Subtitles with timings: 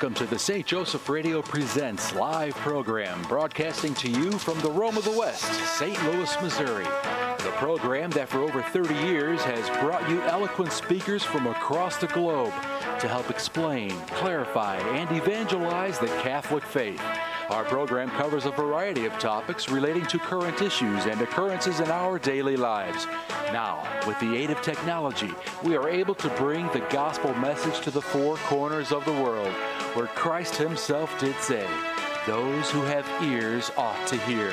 [0.00, 0.64] Welcome to the St.
[0.64, 5.44] Joseph Radio Presents live program, broadcasting to you from the Rome of the West,
[5.78, 6.02] St.
[6.04, 6.84] Louis, Missouri.
[6.84, 12.06] The program that for over 30 years has brought you eloquent speakers from across the
[12.06, 12.54] globe
[13.00, 17.02] to help explain, clarify, and evangelize the Catholic faith.
[17.50, 22.18] Our program covers a variety of topics relating to current issues and occurrences in our
[22.18, 23.06] daily lives.
[23.52, 27.90] Now, with the aid of technology, we are able to bring the gospel message to
[27.90, 29.52] the four corners of the world,
[29.94, 31.66] where Christ Himself did say,
[32.26, 34.52] Those who have ears ought to hear.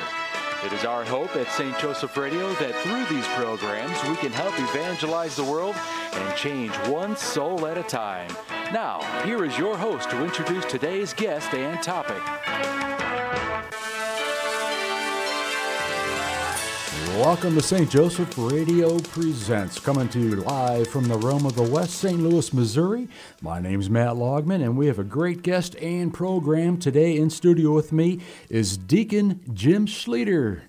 [0.64, 1.78] It is our hope at St.
[1.78, 5.76] Joseph Radio that through these programs we can help evangelize the world
[6.12, 8.30] and change one soul at a time.
[8.72, 12.77] Now, here is your host to introduce today's guest and topic.
[17.18, 17.90] Welcome to St.
[17.90, 22.20] Joseph Radio Presents, coming to you live from the Rome of the West, St.
[22.20, 23.08] Louis, Missouri.
[23.42, 27.16] My name's Matt Laugeman, and we have a great guest and program today.
[27.16, 30.60] In studio with me is Deacon Jim Schlueter.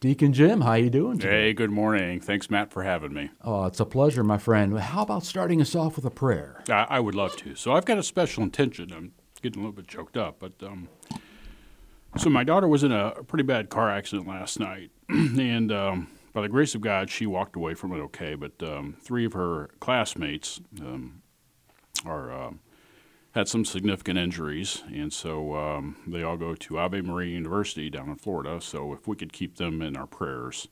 [0.00, 1.48] Deacon Jim, how you doing today?
[1.48, 2.20] Hey, good morning.
[2.20, 3.28] Thanks, Matt, for having me.
[3.42, 4.78] Oh, it's a pleasure, my friend.
[4.78, 6.64] How about starting us off with a prayer?
[6.70, 7.54] I, I would love to.
[7.54, 8.94] So I've got a special intention.
[8.94, 9.12] I'm
[9.42, 10.88] getting a little bit choked up, but um,
[12.16, 14.90] so my daughter was in a pretty bad car accident last night,
[15.38, 18.34] and um, by the grace of God, she walked away from it okay.
[18.34, 21.22] But um, three of her classmates um,
[22.04, 22.60] are um,
[23.32, 28.08] had some significant injuries, and so um, they all go to Ave Maria University down
[28.08, 28.60] in Florida.
[28.60, 30.68] So if we could keep them in our prayers.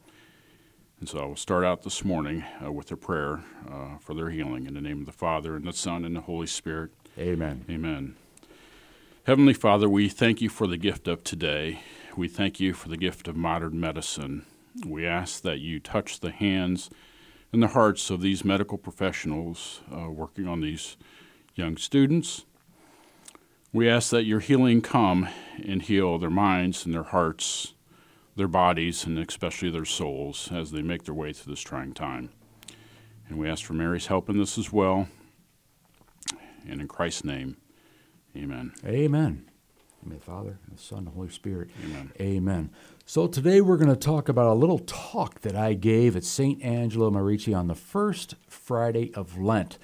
[0.99, 4.31] And so I will start out this morning uh, with a prayer uh, for their
[4.31, 6.91] healing in the name of the Father, and the Son, and the Holy Spirit.
[7.19, 7.65] Amen.
[7.69, 8.17] Amen.
[9.25, 11.81] Heavenly Father, we thank you for the gift of today.
[12.17, 14.47] We thank you for the gift of modern medicine.
[14.87, 16.89] We ask that you touch the hands
[17.53, 20.97] and the hearts of these medical professionals uh, working on these
[21.55, 22.47] young students.
[23.71, 25.29] We ask that your healing come
[25.63, 27.75] and heal their minds and their hearts,
[28.35, 32.31] their bodies, and especially their souls as they make their way through this trying time.
[33.29, 35.09] And we ask for Mary's help in this as well.
[36.67, 37.59] And in Christ's name,
[38.35, 38.73] amen.
[38.87, 39.51] Amen.
[40.07, 41.69] Amen, Father, and the Son, and the Holy Spirit.
[41.85, 42.13] Amen.
[42.21, 42.71] Amen.
[43.07, 46.63] So today we're going to talk about a little talk that I gave at St.
[46.63, 49.79] Angelo Merici on the first Friday of Lent.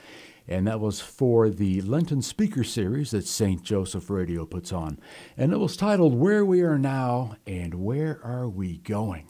[0.46, 3.64] And that was for the Lenten Speaker Series that St.
[3.64, 5.00] Joseph Radio puts on.
[5.36, 9.28] And it was titled Where We Are Now and Where Are We Going?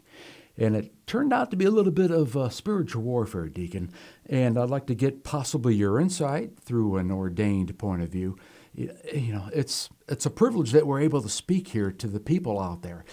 [0.58, 3.90] And it turned out to be a little bit of uh, spiritual warfare, Deacon.
[4.26, 8.36] And I'd like to get possibly your insight through an ordained point of view.
[8.74, 12.60] You know, it's it's a privilege that we're able to speak here to the people
[12.60, 13.04] out there.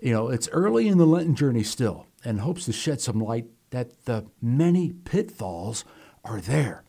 [0.00, 3.46] You know, it's early in the Lenten journey still, and hopes to shed some light
[3.70, 5.84] that the many pitfalls
[6.24, 6.84] are there,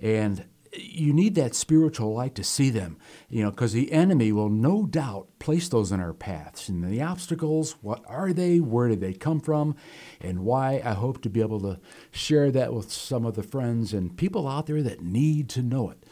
[0.00, 0.46] and
[0.78, 4.84] you need that spiritual light to see them, you know, because the enemy will no
[4.84, 6.68] doubt place those in our paths.
[6.68, 8.60] And the obstacles, what are they?
[8.60, 9.76] Where did they come from?
[10.20, 10.82] And why?
[10.84, 14.46] I hope to be able to share that with some of the friends and people
[14.46, 16.04] out there that need to know it.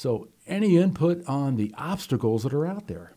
[0.00, 3.12] So, any input on the obstacles that are out there?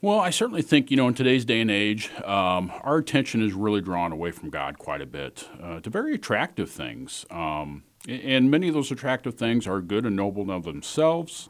[0.00, 3.52] Well, I certainly think, you know, in today's day and age, um, our attention is
[3.52, 7.26] really drawn away from God quite a bit uh, to very attractive things.
[7.32, 11.48] Um, and many of those attractive things are good and noble of themselves.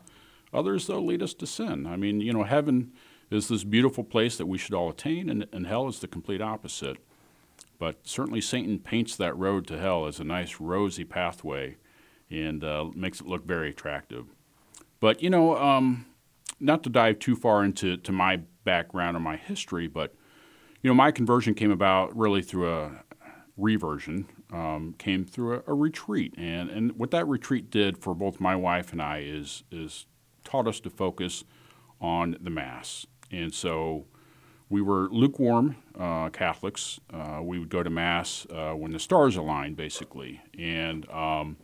[0.51, 1.87] Others, though, lead us to sin.
[1.87, 2.93] I mean, you know, heaven
[3.31, 6.41] is this beautiful place that we should all attain, and, and hell is the complete
[6.41, 6.97] opposite.
[7.79, 11.77] But certainly, Satan paints that road to hell as a nice, rosy pathway
[12.31, 14.27] and uh, makes it look very attractive.
[15.01, 16.07] But, you know, um,
[16.59, 20.15] not to dive too far into to my background or my history, but,
[20.83, 23.05] you know, my conversion came about really through a
[23.57, 26.35] reversion, um, came through a, a, retreat.
[26.37, 30.07] And, and what that retreat did for both my wife and I is, is
[30.45, 31.45] taught us to focus
[32.01, 33.07] on the Mass.
[33.31, 34.07] And so
[34.69, 37.01] we were lukewarm uh, Catholics.
[37.13, 40.41] Uh, we would go to Mass uh, when the stars aligned, basically.
[40.59, 41.57] And um,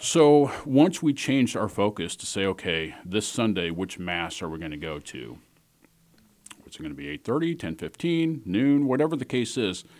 [0.00, 4.58] so once we changed our focus to say, okay, this Sunday, which Mass are we
[4.58, 5.38] going to go to?
[6.66, 9.84] It's going to be 8.30, 10.15, noon, whatever the case is–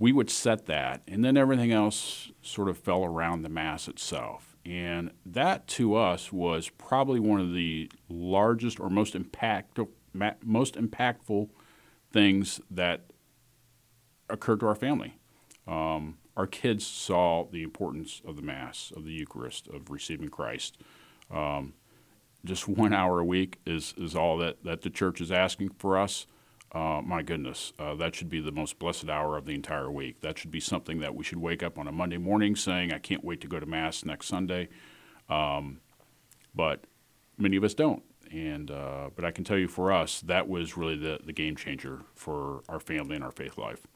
[0.00, 4.56] we would set that, and then everything else sort of fell around the Mass itself.
[4.64, 9.88] And that to us was probably one of the largest or most impactful,
[10.42, 11.50] most impactful
[12.10, 13.10] things that
[14.30, 15.18] occurred to our family.
[15.68, 20.78] Um, our kids saw the importance of the Mass, of the Eucharist, of receiving Christ.
[21.30, 21.74] Um,
[22.44, 25.98] just one hour a week is, is all that, that the church is asking for
[25.98, 26.26] us
[26.72, 30.20] uh, my goodness, uh, that should be the most blessed hour of the entire week.
[30.20, 32.98] That should be something that we should wake up on a Monday morning saying, I
[32.98, 34.68] can't wait to go to Mass next Sunday.
[35.28, 35.80] Um,
[36.54, 36.84] but
[37.36, 38.04] many of us don't.
[38.30, 41.56] And uh, but I can tell you, for us, that was really the the game
[41.56, 43.88] changer for our family and our faith life.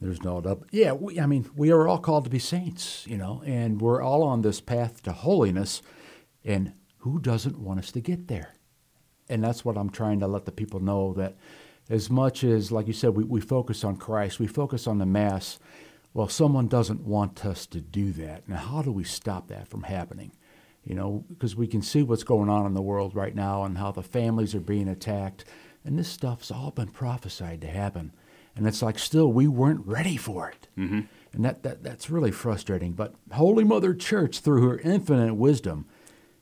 [0.00, 0.64] There's no doubt.
[0.70, 4.02] Yeah, we, I mean, we are all called to be saints, you know, and we're
[4.02, 5.82] all on this path to holiness.
[6.44, 8.54] And who doesn't want us to get there?
[9.28, 11.36] And that's what I'm trying to let the people know that
[11.88, 15.06] as much as, like you said, we, we focus on Christ, we focus on the
[15.06, 15.58] Mass,
[16.12, 18.48] well, someone doesn't want us to do that.
[18.48, 20.32] Now, how do we stop that from happening?
[20.84, 23.76] You know, because we can see what's going on in the world right now and
[23.76, 25.44] how the families are being attacked.
[25.84, 28.12] And this stuff's all been prophesied to happen.
[28.56, 30.68] And it's like still we weren't ready for it.
[30.78, 31.00] Mm-hmm.
[31.32, 32.92] And that, that, that's really frustrating.
[32.92, 35.86] But Holy Mother Church, through her infinite wisdom,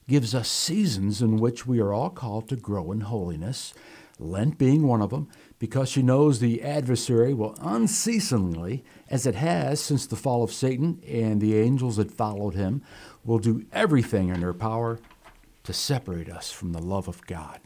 [0.08, 3.75] gives us seasons in which we are all called to grow in holiness,
[4.20, 5.28] Lent being one of them,
[5.58, 11.02] because she knows the adversary will unceasingly, as it has since the fall of Satan
[11.08, 12.82] and the angels that followed him,
[13.25, 15.00] will do everything in their power
[15.64, 17.58] to separate us from the love of God.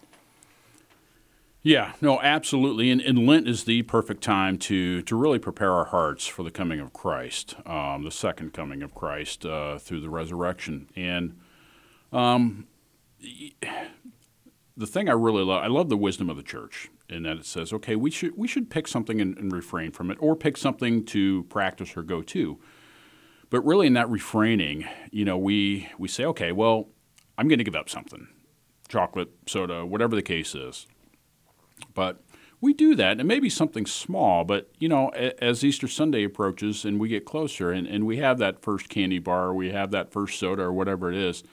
[1.68, 2.90] Yeah, no, absolutely.
[2.90, 6.50] And, and, Lent is the perfect time to, to really prepare our hearts for the
[6.50, 10.88] coming of Christ, um, the second coming of Christ uh, through the resurrection.
[10.96, 11.38] And
[12.10, 12.68] um,
[14.78, 17.44] the thing I really love, I love the wisdom of the church in that it
[17.44, 20.56] says, okay, we should we should pick something and, and refrain from it, or pick
[20.56, 22.58] something to practice or go to.
[23.50, 26.88] But really, in that refraining, you know, we we say, okay, well,
[27.36, 28.26] I'm going to give up something,
[28.88, 30.86] chocolate, soda, whatever the case is.
[31.94, 32.20] But
[32.60, 36.98] we do that, and maybe something small, but you know, as Easter Sunday approaches and
[36.98, 40.38] we get closer, and, and we have that first candy bar, we have that first
[40.38, 41.44] soda, or whatever it is,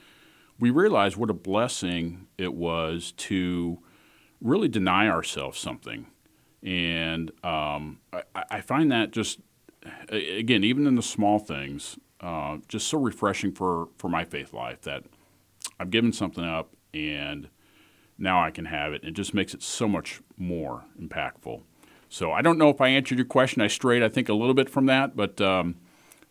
[0.58, 3.78] we realize what a blessing it was to
[4.40, 6.06] really deny ourselves something.
[6.62, 9.38] And um, I, I, find that just,
[10.08, 14.80] again, even in the small things, uh, just so refreshing for, for my faith life
[14.82, 15.04] that
[15.78, 17.48] I've given something up and
[18.18, 19.04] now I can have it.
[19.04, 21.62] It just makes it so much more impactful.
[22.08, 23.62] So I don't know if I answered your question.
[23.62, 25.76] I strayed, I think, a little bit from that, but um,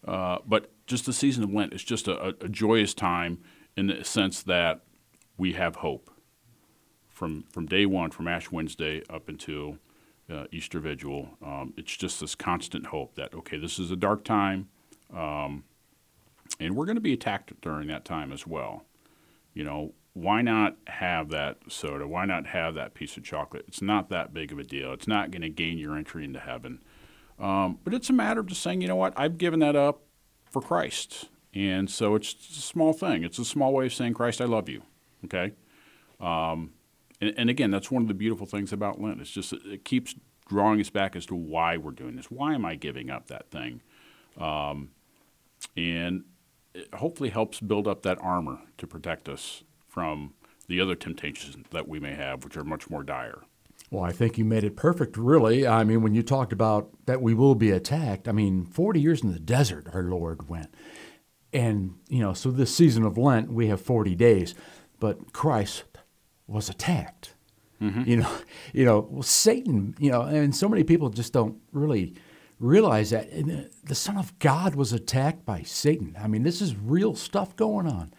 [0.07, 3.39] uh, but just the season of Lent is just a, a, joyous time
[3.75, 4.81] in the sense that
[5.37, 6.11] we have hope
[7.09, 9.77] from from day one, from Ash Wednesday up until
[10.31, 11.29] uh, Easter Vigil.
[11.43, 14.69] Um, it's just this constant hope that okay, this is a dark time,
[15.13, 15.63] um,
[16.59, 18.85] and we're going to be attacked during that time as well.
[19.53, 22.07] You know, why not have that soda?
[22.07, 23.65] Why not have that piece of chocolate?
[23.67, 24.93] It's not that big of a deal.
[24.93, 26.81] It's not going to gain your entry into heaven.
[27.37, 30.03] Um, but it's a matter of just saying, you know what, I've given that up
[30.49, 31.25] for Christ.
[31.53, 33.25] And so it's a small thing.
[33.25, 34.83] It's a small way of saying, Christ, I love you.
[35.25, 35.51] Okay?
[36.21, 36.71] Um,
[37.19, 39.19] and, and, again, that's one of the beautiful things about Lent.
[39.19, 40.15] It's just, it keeps
[40.47, 42.31] drawing us back as to why we're doing this.
[42.31, 43.81] Why am I giving up that thing?
[44.39, 44.91] Um,
[45.75, 46.23] and
[46.73, 49.63] it hopefully helps build up that armor to protect us
[49.95, 50.33] from
[50.67, 53.43] the other temptations that we may have, which are much more dire.
[53.89, 55.65] Well, I think you made it perfect, really.
[55.65, 59.23] I mean, when you talked about that we will be attacked, I mean, 40 years
[59.23, 60.73] in the desert, our Lord went.
[61.53, 64.53] And, you know, so this season of Lent, we have 40 days,
[64.99, 65.85] but Christ
[66.45, 67.35] was attacked.
[67.81, 68.09] Mm-hmm.
[68.09, 68.37] You know,
[68.73, 72.15] you know, well, Satan, you know, and so many people just don't really
[72.59, 76.17] realize that and the Son of God was attacked by Satan.
[76.19, 78.13] I mean, this is real stuff going on.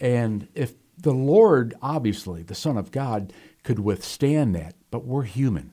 [0.00, 3.32] And if the Lord, obviously, the Son of God,
[3.62, 5.72] could withstand that, but we're human.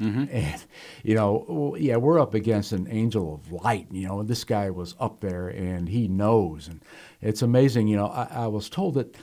[0.00, 0.24] Mm-hmm.
[0.30, 0.64] And,
[1.02, 3.86] you know, yeah, we're up against an angel of light.
[3.90, 6.68] You know, this guy was up there and he knows.
[6.68, 6.82] And
[7.22, 7.88] it's amazing.
[7.88, 9.16] You know, I, I was told that,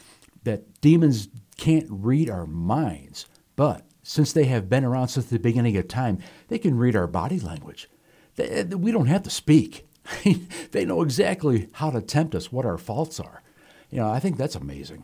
[0.44, 5.78] that demons can't read our minds, but since they have been around since the beginning
[5.78, 7.90] of time, they can read our body language.
[8.36, 9.88] They, we don't have to speak.
[10.72, 13.44] they know exactly how to tempt us, what our faults are.
[13.90, 15.04] You know, I think that's amazing.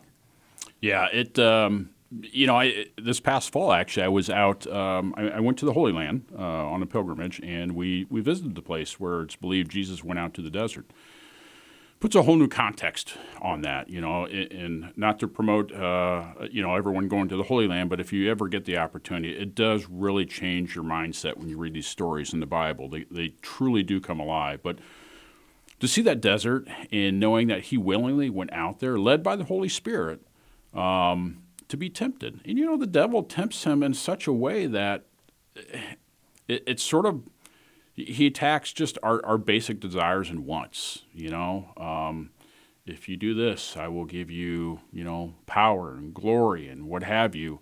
[0.81, 1.37] Yeah, it.
[1.37, 4.65] Um, you know, I, this past fall actually, I was out.
[4.67, 8.21] Um, I, I, went to the Holy Land uh, on a pilgrimage, and we we
[8.21, 10.91] visited the place where it's believed Jesus went out to the desert.
[11.99, 16.61] Puts a whole new context on that, you know, and not to promote, uh, you
[16.61, 19.53] know, everyone going to the Holy Land, but if you ever get the opportunity, it
[19.53, 22.87] does really change your mindset when you read these stories in the Bible.
[22.87, 24.61] They, they truly do come alive.
[24.63, 24.79] But
[25.81, 29.43] to see that desert and knowing that he willingly went out there, led by the
[29.43, 30.21] Holy Spirit,
[30.73, 32.41] um, to be tempted.
[32.45, 35.05] And you know, the devil tempts him in such a way that
[36.47, 37.21] it, it's sort of
[37.95, 41.03] he attacks just our, our basic desires and wants.
[41.13, 42.31] You know, um,
[42.85, 47.03] if you do this, I will give you, you know, power and glory and what
[47.03, 47.59] have you.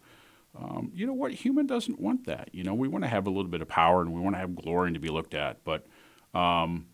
[0.59, 1.31] Um, you know what?
[1.33, 2.49] Human doesn't want that.
[2.51, 4.39] You know, we want to have a little bit of power and we want to
[4.39, 5.63] have glory and to be looked at.
[5.63, 5.87] But
[6.33, 6.87] um,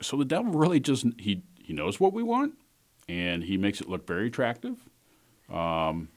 [0.00, 2.54] so the devil really just he he knows what we want,
[3.08, 4.76] and he makes it look very attractive.
[5.56, 6.08] Um,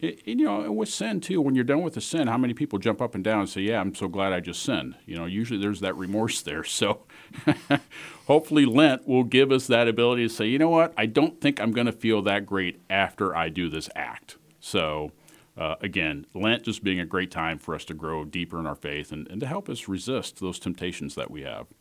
[0.00, 2.80] It, you know, with sin too, when you're done with the sin, how many people
[2.80, 5.26] jump up and down and say, "Yeah, I'm so glad I just sinned." You know,
[5.26, 6.64] usually there's that remorse there.
[6.80, 7.02] So,
[8.26, 10.92] hopefully, Lent will give us that ability to say, "You know what?
[10.96, 15.12] I don't think I'm going to feel that great after I do this act." So,
[15.56, 18.74] uh, again, Lent just being a great time for us to grow deeper in our
[18.74, 21.66] faith and, and to help us resist those temptations that we have.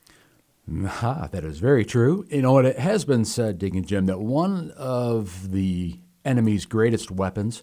[1.02, 2.26] Ah, that is very true.
[2.30, 7.62] You know, it has been said, Deacon Jim, that one of the enemy's greatest weapons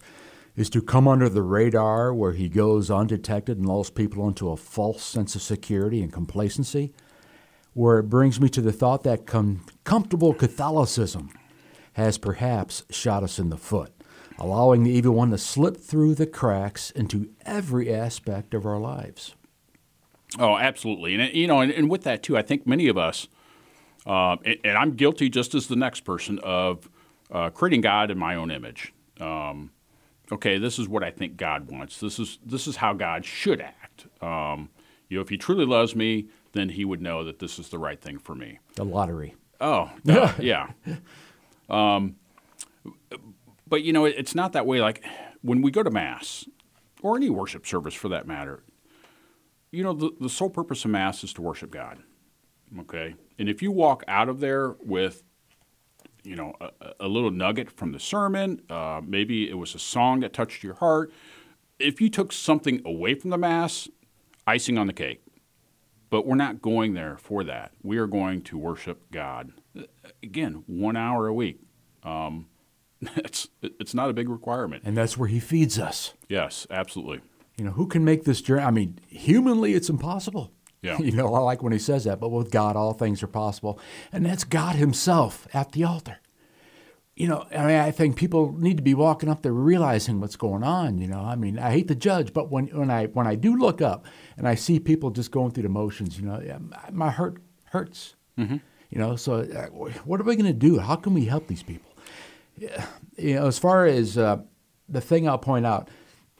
[0.55, 4.57] is to come under the radar where he goes undetected and lulls people into a
[4.57, 6.93] false sense of security and complacency.
[7.73, 11.29] Where it brings me to the thought that com- comfortable Catholicism
[11.93, 13.93] has perhaps shot us in the foot
[14.39, 19.35] allowing the evil one to slip through the cracks into every aspect of our lives.
[20.39, 23.27] Oh, absolutely, and you know, and, and with that too, I think many of us,
[24.05, 26.89] uh, and, and, I'm guilty just as the next person of
[27.31, 28.93] uh, creating God in my own image.
[29.19, 29.71] Um,
[30.31, 31.99] okay, this is what I think God wants.
[31.99, 34.07] This is this is how God should act.
[34.21, 34.69] Um,
[35.09, 37.77] you know, if He truly loves me, then He would know that this is the
[37.77, 38.59] right thing for me.
[38.75, 39.35] The lottery.
[39.61, 39.91] Oh,
[40.39, 40.71] yeah.
[41.69, 42.15] Um,
[43.67, 44.81] but you know, it's not that way.
[44.81, 45.03] Like
[45.41, 46.45] when we go to mass
[47.01, 48.63] or any worship service for that matter,
[49.71, 51.99] you know, the, the sole purpose of mass is to worship God.
[52.79, 55.23] Okay, and if you walk out of there with
[56.23, 56.71] you know a,
[57.01, 60.75] a little nugget from the sermon, uh, maybe it was a song that touched your
[60.75, 61.11] heart.
[61.79, 63.87] If you took something away from the mass,
[64.45, 65.21] icing on the cake.
[66.09, 67.71] But we're not going there for that.
[67.83, 69.51] We are going to worship God.
[70.23, 71.59] Again, one hour a week.
[72.03, 72.47] Um,
[73.15, 74.83] it's it's not a big requirement.
[74.85, 76.13] And that's where he feeds us.
[76.27, 77.21] Yes, absolutely.
[77.57, 78.63] You know, who can make this journey?
[78.63, 80.51] I mean, humanly, it's impossible.
[80.81, 80.97] Yeah.
[80.99, 83.79] You know, I like when he says that, but with God, all things are possible.
[84.11, 86.19] And that's God himself at the altar.
[87.15, 90.37] You know, I mean, I think people need to be walking up there realizing what's
[90.37, 90.99] going on.
[90.99, 93.57] You know, I mean, I hate to judge, but when, when I when I do
[93.57, 94.05] look up
[94.37, 96.41] and I see people just going through the motions, you know,
[96.91, 98.15] my heart hurts.
[98.37, 98.57] Mm-hmm.
[98.89, 99.65] You know, so uh,
[100.05, 100.79] what are we going to do?
[100.79, 101.91] How can we help these people?
[103.17, 104.37] you know, as far as uh,
[104.87, 105.89] the thing I'll point out,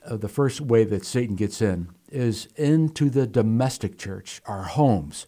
[0.05, 5.27] uh, the first way that Satan gets in is into the domestic church, our homes.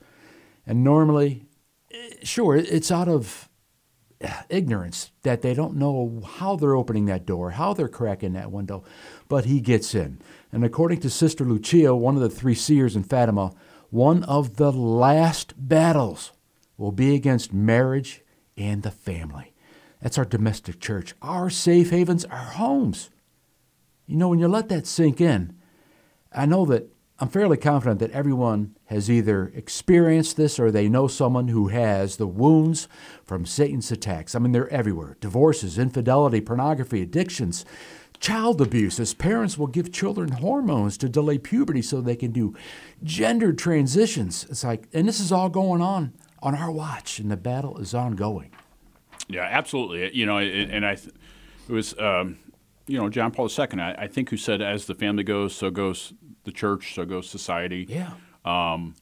[0.65, 1.45] And normally,
[1.91, 3.49] eh, sure, it's out of
[4.23, 8.51] uh, ignorance that they don't know how they're opening that door, how they're cracking that
[8.51, 8.83] window,
[9.27, 10.19] but he gets in.
[10.51, 13.53] And according to Sister Lucia, one of the three seers in Fatima,
[13.89, 16.31] one of the last battles
[16.77, 18.21] will be against marriage
[18.57, 19.53] and the family.
[20.01, 23.09] That's our domestic church, our safe havens, our homes.
[24.07, 25.55] You know, when you let that sink in,
[26.33, 26.87] I know that
[27.19, 32.17] I'm fairly confident that everyone has either experienced this or they know someone who has
[32.17, 32.87] the wounds
[33.23, 34.33] from Satan's attacks.
[34.33, 37.63] I mean, they're everywhere divorces, infidelity, pornography, addictions,
[38.19, 42.55] child abuse, as parents will give children hormones to delay puberty so they can do
[43.03, 44.47] gender transitions.
[44.49, 47.93] It's like, and this is all going on on our watch, and the battle is
[47.93, 48.51] ongoing.
[49.27, 50.15] Yeah, absolutely.
[50.15, 51.11] You know, and I, it
[51.69, 52.39] was, um,
[52.87, 53.79] you know, John Paul II.
[53.79, 57.29] I, I, think who said, "As the family goes, so goes the church, so goes
[57.29, 58.13] society." Yeah.
[58.45, 58.95] Um,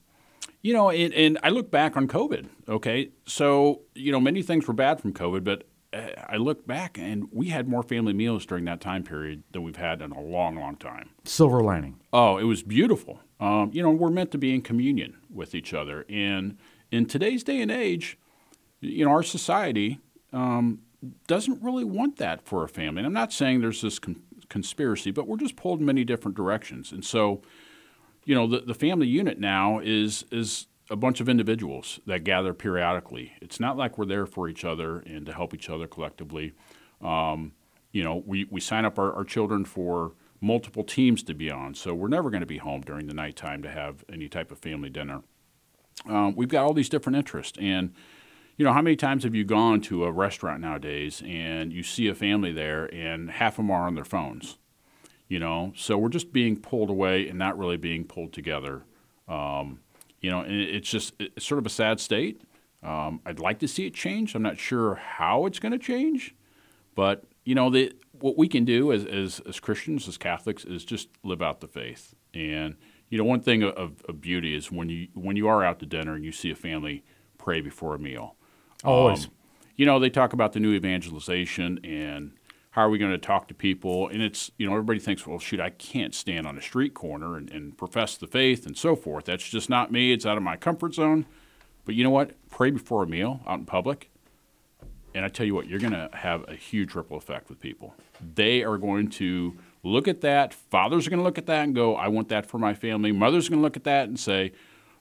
[0.62, 2.48] you know, and, and, I look back on COVID.
[2.68, 6.98] Okay, so you know, many things were bad from COVID, but uh, I look back
[6.98, 10.22] and we had more family meals during that time period than we've had in a
[10.22, 11.12] long, long time.
[11.24, 12.00] Silver lining.
[12.12, 13.22] Oh, it was beautiful.
[13.40, 16.58] Um, you know, we're meant to be in communion with each other, and
[16.92, 18.18] in today's day and age,
[18.82, 20.00] you know, our society
[20.34, 20.80] um,
[21.28, 23.00] doesn't really want that for a family.
[23.00, 26.36] And I'm not saying there's this con- conspiracy, but we're just pulled in many different
[26.36, 26.92] directions.
[26.92, 27.42] And so,
[28.26, 32.54] you know, the, the family unit now is is a bunch of individuals that gather
[32.54, 33.34] periodically.
[33.42, 36.54] It's not like we're there for each other and to help each other collectively.
[37.02, 37.54] Um,
[37.92, 41.76] you know, we, we sign up our, our children for multiple teams to be on,
[41.76, 44.58] so we're never going to be home during the nighttime to have any type of
[44.58, 45.22] family dinner.
[46.08, 47.94] Um, we've got all these different interests, and
[48.60, 52.10] you know, how many times have you gone to a restaurant nowadays and you see
[52.10, 54.58] a family there and half of them are on their phones?
[55.30, 58.84] You know, so we're just being pulled away and not really being pulled together.
[59.30, 59.80] Um,
[60.20, 62.42] you know, and it's just it's sort of a sad state.
[62.84, 64.36] Um, I'd like to see it change.
[64.36, 66.36] I'm not sure how it's going to change,
[66.96, 70.84] but you know, the, what we can do as, as, as Christians, as Catholics, is
[70.84, 72.14] just live out the faith.
[72.34, 72.76] And
[73.08, 75.86] you know, one thing of, of beauty is when you when you are out to
[75.86, 77.06] dinner and you see a family
[77.38, 78.36] pray before a meal.
[78.84, 79.26] Always.
[79.26, 79.32] Um,
[79.76, 82.32] you know, they talk about the new evangelization and
[82.72, 84.08] how are we going to talk to people?
[84.10, 87.36] And it's, you know, everybody thinks, well, shoot, I can't stand on a street corner
[87.36, 89.26] and, and profess the faith and so forth.
[89.26, 90.12] That's just not me.
[90.12, 91.26] It's out of my comfort zone.
[91.86, 92.34] But you know what?
[92.50, 94.12] Pray before a meal out in public.
[95.16, 97.96] And I tell you what, you're going to have a huge ripple effect with people.
[98.36, 100.54] They are going to look at that.
[100.54, 103.12] Fathers are going to look at that and go, I want that for my family.
[103.12, 104.52] Mothers are going to look at that and say,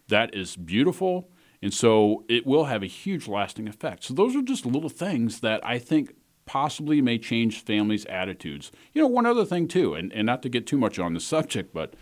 [0.08, 1.28] that is beautiful.
[1.61, 4.05] And so it will have a huge lasting effect.
[4.05, 6.15] So those are just little things that I think
[6.47, 8.73] possibly may change families' attitudes.
[8.93, 11.21] You know, one other thing too, and, and not to get too much on the
[11.21, 11.95] subject, but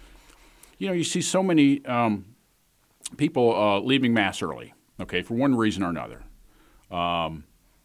[0.78, 2.26] you know, you see so many um,
[3.16, 6.22] people uh, leaving mass early, okay, for one reason or another.
[6.90, 7.44] Um,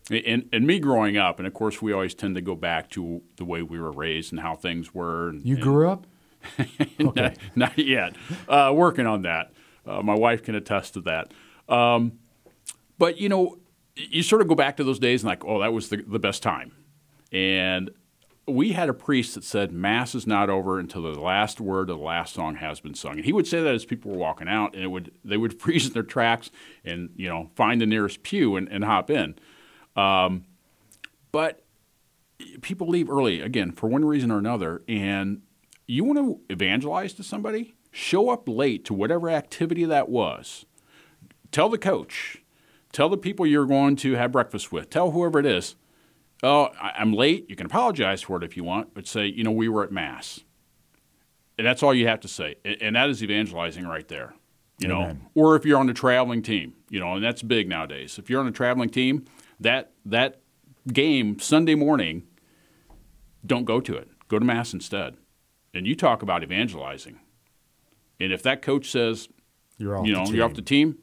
[0.10, 3.22] and, and me growing up, and of course, we always tend to go back to
[3.38, 5.30] the way we were raised and how things were.
[5.30, 6.06] And, you grew up?
[6.60, 6.90] okay.
[7.00, 8.16] not, not, yet.
[8.48, 9.54] Uh, working on that.
[9.86, 11.34] Uh, my wife can attest to that.
[11.72, 12.20] Um,
[12.98, 13.58] but, you know,
[13.96, 16.20] you sort of go back to those days and like, oh, that was the, the
[16.20, 16.74] best time.
[17.32, 17.92] And
[18.48, 21.98] we had a priest that said mass is not over until the last word of
[21.98, 23.14] the last song has been sung.
[23.14, 25.60] And he would say that as people were walking out and it would they would
[25.60, 26.52] freeze in their tracks
[26.84, 29.36] and you know find the nearest pew and, and hop in.
[29.96, 30.46] Um,
[31.32, 31.64] but
[32.62, 34.82] people leave early again for one reason or another.
[34.88, 35.42] And
[35.88, 37.76] you want to evangelize to somebody?
[37.92, 40.66] Show up late to whatever activity that was
[41.52, 42.38] tell the coach
[42.92, 45.76] tell the people you're going to have breakfast with tell whoever it is
[46.44, 47.50] oh, I'm late.
[47.50, 49.92] You can apologize for it if you want, but say, you know, we were at
[49.92, 50.42] Mass.
[51.58, 52.56] And that's all you have to say.
[52.66, 54.34] And that is evangelizing right there.
[54.80, 55.22] You Amen.
[55.36, 58.18] know, or if you're on a traveling team, you know, and that's big nowadays.
[58.18, 59.26] If you're on a traveling team,
[59.60, 60.42] that that
[60.92, 62.24] game Sunday morning,
[63.46, 64.10] don't go to it.
[64.28, 65.18] Go to mass instead.
[65.72, 67.20] And you talk about evangelizing.
[68.20, 69.30] And if that coach says,
[69.78, 70.98] you're off you know, you're off the team,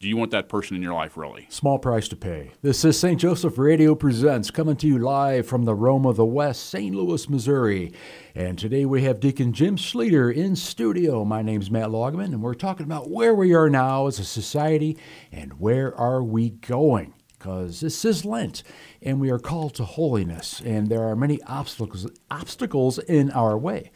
[0.00, 1.46] do you want that person in your life really?
[1.50, 2.52] Small price to pay.
[2.62, 3.20] This is St.
[3.20, 6.94] Joseph Radio Presents coming to you live from the Rome of the West, St.
[6.94, 7.92] Louis, Missouri.
[8.34, 11.22] And today we have Deacon Jim Schlueter in studio.
[11.26, 14.96] My name's Matt Laugeman, and we're talking about where we are now as a society
[15.30, 17.12] and where are we going.
[17.38, 18.62] Because this is Lent,
[19.02, 23.90] and we are called to holiness, and there are many obstacles obstacles in our way.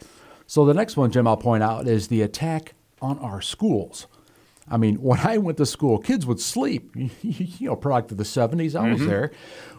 [0.45, 4.05] So the next one, Jim, I'll point out is the attack on our schools.
[4.67, 6.91] I mean, when I went to school, kids would sleep.
[7.21, 8.93] you know, product of the 70s, I mm-hmm.
[8.93, 9.31] was there.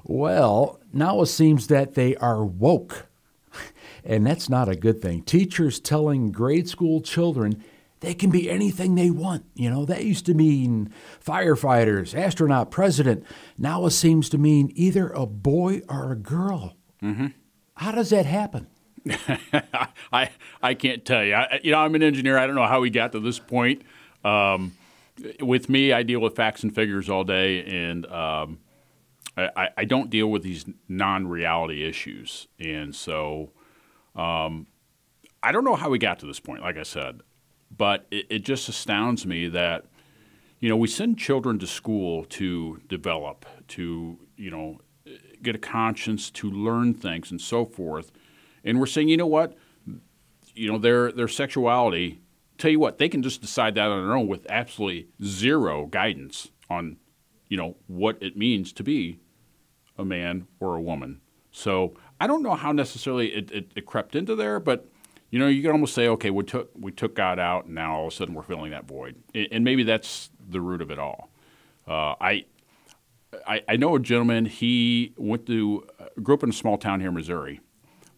[0.04, 3.06] Well, now it seems that they are woke.
[4.08, 5.22] And that's not a good thing.
[5.22, 7.64] Teachers telling grade school children
[8.00, 9.44] they can be anything they want.
[9.54, 10.92] You know, that used to mean
[11.24, 13.24] firefighters, astronaut, president.
[13.58, 16.76] Now it seems to mean either a boy or a girl.
[17.02, 17.28] Mm-hmm.
[17.74, 18.68] How does that happen?
[20.12, 20.30] I
[20.62, 21.34] I can't tell you.
[21.34, 22.38] I, you know, I'm an engineer.
[22.38, 23.82] I don't know how we got to this point.
[24.24, 24.72] Um,
[25.40, 28.58] with me, I deal with facts and figures all day, and um,
[29.36, 32.48] I, I, don't deal with these non-reality issues.
[32.58, 33.52] And so,
[34.14, 34.66] um,
[35.42, 36.62] I don't know how we got to this point.
[36.62, 37.20] Like I said,
[37.74, 39.84] but it, it just astounds me that
[40.60, 44.80] you know we send children to school to develop, to you know
[45.42, 48.10] get a conscience, to learn things, and so forth.
[48.64, 49.56] And we're saying, you know what,
[50.54, 52.20] you know their their sexuality
[52.58, 56.48] tell you what, they can just decide that on their own with absolutely zero guidance
[56.68, 56.96] on,
[57.48, 59.18] you know, what it means to be
[59.98, 61.20] a man or a woman.
[61.50, 64.88] So I don't know how necessarily it, it, it crept into there, but
[65.30, 67.96] you know, you can almost say, okay, we took we took God out, and now
[67.96, 70.98] all of a sudden we're filling that void, and maybe that's the root of it
[70.98, 71.30] all.
[71.86, 72.44] Uh, I,
[73.46, 74.46] I, I know a gentleman.
[74.46, 77.60] He went to uh, grew up in a small town here in Missouri.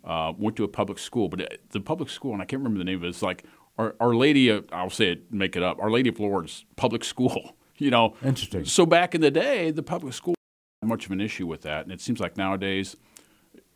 [0.05, 2.85] Uh, went to a public school, but the public school, and I can't remember the
[2.85, 3.09] name of it.
[3.09, 3.45] It's like
[3.79, 5.81] our, Our Lady, of, I'll say it, make it up.
[5.81, 7.55] Our Lady of Lourdes public school.
[7.81, 8.65] You know, interesting.
[8.65, 10.35] So back in the day, the public school
[10.83, 12.97] had much of an issue with that, and it seems like nowadays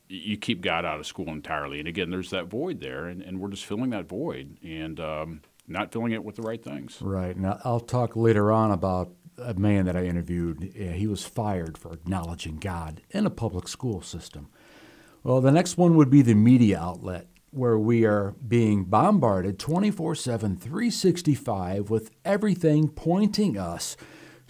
[0.09, 1.79] you keep God out of school entirely.
[1.79, 5.43] And again, there's that void there, and, and we're just filling that void and um,
[5.69, 6.99] not filling it with the right things.
[7.01, 7.37] Right.
[7.37, 10.73] Now I'll talk later on about a man that I interviewed.
[10.75, 14.49] He was fired for acknowledging God in a public school system.
[15.23, 20.15] Well, the next one would be the media outlet where we are being bombarded 24
[20.15, 23.97] 7, 365 with everything pointing us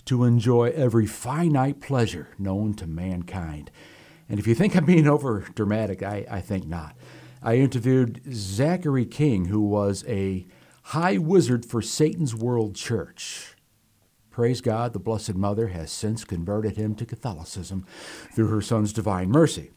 [0.05, 3.71] to enjoy every finite pleasure known to mankind.
[4.29, 6.97] And if you think I'm being over dramatic, I, I think not.
[7.43, 10.47] I interviewed Zachary King, who was a
[10.85, 13.57] high wizard for Satan's World Church.
[14.31, 17.85] Praise God, the Blessed Mother has since converted him to Catholicism
[18.33, 19.73] through her Son's divine mercy.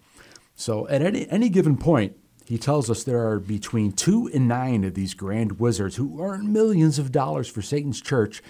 [0.56, 4.84] So, at any, any given point, he tells us there are between two and nine
[4.84, 8.44] of these grand wizards who earn millions of dollars for Satan's church.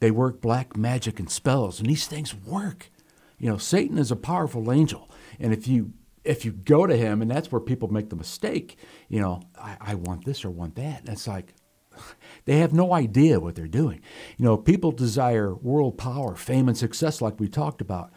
[0.00, 2.90] They work black magic and spells, and these things work.
[3.38, 5.92] You know, Satan is a powerful angel, and if you
[6.24, 8.76] if you go to him, and that's where people make the mistake,
[9.08, 11.00] you know, I, I want this or want that.
[11.00, 11.54] And it's like
[12.44, 14.00] they have no idea what they're doing.
[14.36, 18.12] You know, people desire world power, fame, and success, like we talked about.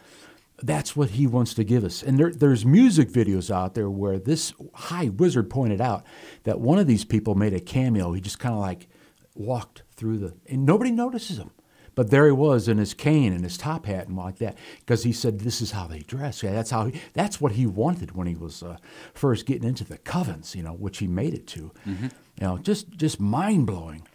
[0.61, 2.03] That's what he wants to give us.
[2.03, 6.05] And there, there's music videos out there where this high wizard pointed out
[6.43, 8.13] that one of these people made a cameo.
[8.13, 8.87] He just kind of like
[9.35, 11.51] walked through the, and nobody notices him.
[11.95, 15.03] But there he was in his cane and his top hat and like that, because
[15.03, 16.41] he said this is how they dress.
[16.41, 18.77] Yeah, that's how he, that's what he wanted when he was uh,
[19.13, 21.71] first getting into the covens, you know, which he made it to.
[21.85, 22.05] Mm-hmm.
[22.05, 24.07] You know, just just mind blowing.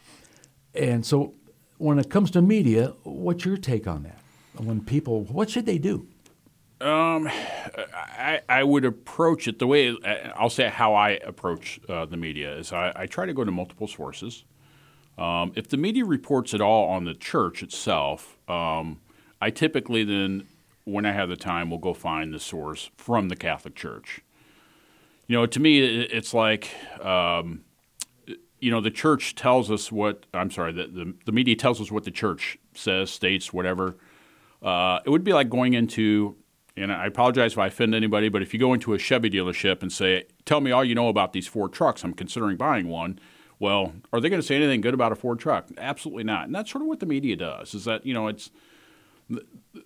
[0.74, 1.34] And so,
[1.76, 4.18] when it comes to media, what's your take on that?
[4.56, 6.08] When people, what should they do?
[6.80, 9.96] Um, I, I would approach it the way
[10.34, 13.50] I'll say how I approach uh, the media is I, I, try to go to
[13.52, 14.44] multiple sources.
[15.16, 19.00] Um, if the media reports at all on the church itself, um,
[19.40, 20.48] I typically then,
[20.84, 24.20] when I have the time, will go find the source from the Catholic Church.
[25.28, 27.64] You know, to me, it's like, um,
[28.58, 31.90] you know, the church tells us what, I'm sorry, the, the, the, media tells us
[31.90, 33.96] what the church says, states, whatever.
[34.62, 36.36] Uh, it would be like going into
[36.76, 39.82] and I apologize if I offend anybody, but if you go into a Chevy dealership
[39.82, 42.04] and say, "Tell me all you know about these Ford trucks.
[42.04, 43.18] I'm considering buying one."
[43.60, 45.68] Well, are they going to say anything good about a Ford truck?
[45.78, 46.46] Absolutely not.
[46.46, 47.74] And that's sort of what the media does.
[47.74, 48.50] Is that you know it's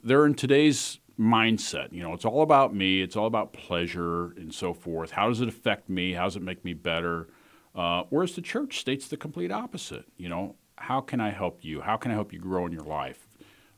[0.03, 1.92] they're in today's mindset.
[1.92, 3.03] You know, it's all about me.
[3.03, 5.11] It's all about pleasure and so forth.
[5.11, 6.12] How does it affect me?
[6.12, 7.29] How does it make me better?
[7.74, 10.07] Uh, whereas the church states the complete opposite.
[10.16, 11.81] You know, how can I help you?
[11.81, 13.29] How can I help you grow in your life?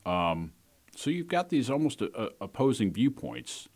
[0.07, 0.53] Um,
[1.01, 3.71] so you've got these almost uh, uh, opposing viewpoints.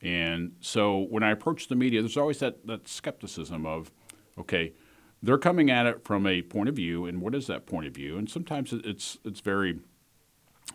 [0.00, 3.90] And so when I approach the media, there's always that, that skepticism of,
[4.38, 4.74] okay,
[5.20, 7.94] they're coming at it from a point of view, and what is that point of
[7.94, 8.16] view?
[8.16, 9.80] And sometimes it's it's very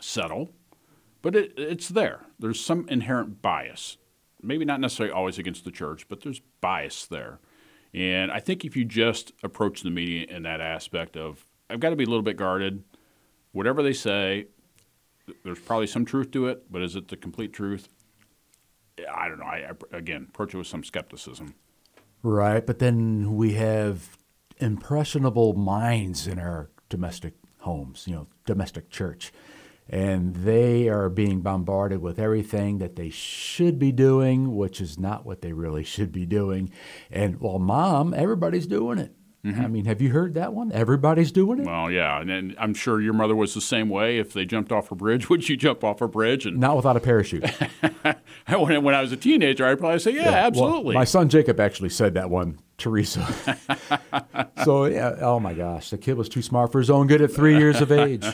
[0.02, 0.52] subtle,
[1.22, 2.26] but it, it's there.
[2.38, 3.96] There's some inherent bias,
[4.42, 7.40] maybe not necessarily always against the church, but there's bias there.
[7.94, 11.92] And I think if you just approach the media in that aspect of, I've got
[11.92, 12.84] to be a little bit guarded.
[13.54, 14.48] Whatever they say,
[15.44, 17.90] there's probably some truth to it, but is it the complete truth?
[19.12, 19.46] I don't know.
[19.46, 21.56] I, I again approach it with some skepticism.
[22.22, 24.18] Right, but then we have
[24.60, 29.34] impressionable minds in our domestic homes, you know, domestic church.
[29.90, 35.26] And they are being bombarded with everything that they should be doing, which is not
[35.26, 36.72] what they really should be doing.
[37.12, 39.14] And well, mom, everybody's doing it.
[39.46, 39.62] Mm-hmm.
[39.62, 40.72] I mean, have you heard that one?
[40.72, 41.66] Everybody's doing it.
[41.66, 44.18] Well, yeah, and, and, I'm sure your mother was the same way.
[44.18, 46.46] If they jumped off a bridge, would you jump off a bridge?
[46.46, 47.44] And not without a parachute.
[48.48, 50.96] when, when I was a teenager, I'd probably say, yeah, yeah absolutely.
[50.96, 52.60] Well, my son Jacob actually said that one.
[52.78, 53.24] Teresa.
[54.64, 57.32] so yeah, oh my gosh, the kid was too smart for his own good at
[57.32, 58.26] three years of age.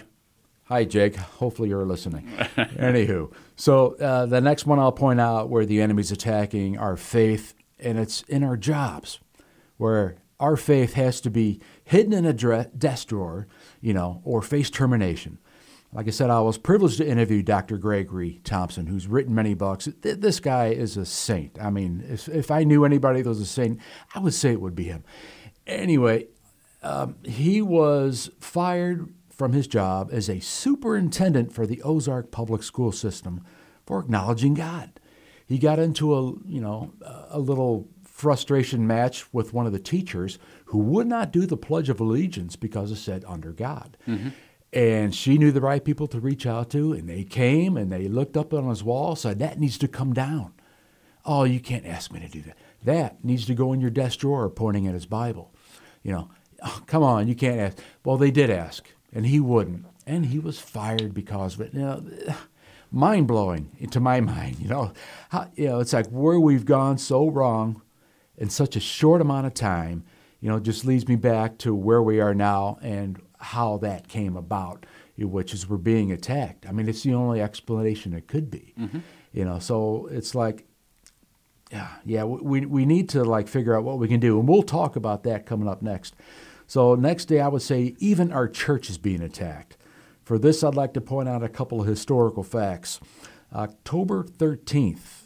[0.64, 1.16] Hi, Jake.
[1.16, 2.28] Hopefully you're listening.
[2.56, 7.54] Anywho, so uh, the next one I'll point out where the enemy's attacking our faith,
[7.80, 9.20] and it's in our jobs,
[9.78, 12.34] where our faith has to be hidden in a
[12.66, 13.48] desk drawer,
[13.82, 15.38] you know, or face termination.
[15.92, 17.78] Like I said, I was privileged to interview Dr.
[17.78, 19.90] Gregory Thompson, who's written many books.
[20.02, 21.58] This guy is a saint.
[21.60, 23.80] I mean, if, if I knew anybody that was a saint,
[24.14, 25.04] I would say it would be him.
[25.66, 26.28] Anyway,
[26.84, 32.92] um, he was fired from his job as a superintendent for the Ozark Public School
[32.92, 33.44] System
[33.86, 35.00] for acknowledging God.
[35.48, 36.94] He got into a, you know,
[37.30, 37.88] a little
[38.20, 42.58] frustration match with one of the teachers who would not do the Pledge of Allegiance
[42.58, 43.96] because it said under God.
[44.06, 44.30] Mm-hmm.
[44.74, 48.10] And she knew the right people to reach out to, and they came and they
[48.10, 50.54] looked up on his wall, said, That needs to come down.
[51.26, 52.58] Oh, you can't ask me to do that.
[52.84, 55.54] That needs to go in your desk drawer, pointing at his Bible.
[56.04, 56.30] You know,
[56.62, 57.78] oh, come on, you can't ask.
[58.04, 59.86] Well, they did ask, and he wouldn't.
[60.06, 61.74] And he was fired because of it.
[61.74, 62.04] You know,
[62.92, 64.60] mind blowing to my mind.
[64.60, 64.94] You know,
[65.30, 67.82] How, you know, it's like where we've gone so wrong
[68.40, 70.04] in such a short amount of time,
[70.40, 74.36] you know, just leads me back to where we are now and how that came
[74.36, 74.86] about,
[75.18, 76.66] which is we're being attacked.
[76.66, 78.74] I mean, it's the only explanation it could be.
[78.80, 79.00] Mm-hmm.
[79.34, 80.66] You know, so it's like,
[81.70, 84.64] yeah, yeah, we, we need to like figure out what we can do, and we'll
[84.64, 86.16] talk about that coming up next.
[86.66, 89.78] So next day, I would say even our church is being attacked.
[90.24, 93.00] For this, I'd like to point out a couple of historical facts.
[93.54, 95.19] October 13th,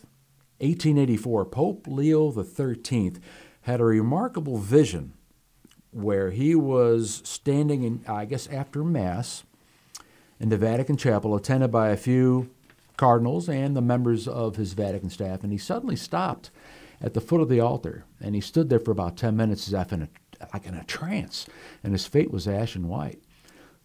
[0.64, 3.14] 1884, Pope Leo XIII
[3.62, 5.14] had a remarkable vision
[5.92, 9.44] where he was standing in, I guess, after Mass
[10.40, 12.50] in the Vatican Chapel, attended by a few
[12.98, 16.50] cardinals and the members of his Vatican staff, and he suddenly stopped
[17.02, 19.74] at the foot of the altar, and he stood there for about 10 minutes as
[19.74, 20.10] if in a,
[20.54, 21.46] like in a trance,
[21.84, 23.22] and his face was ashen white.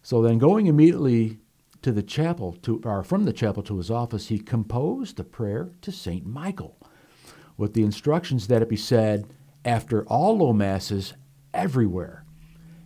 [0.01, 1.39] So then, going immediately
[1.81, 5.71] to the chapel, to, or from the chapel to his office, he composed a prayer
[5.81, 6.25] to St.
[6.25, 6.77] Michael
[7.57, 9.27] with the instructions that it be said
[9.65, 11.13] after all low masses
[11.53, 12.23] everywhere.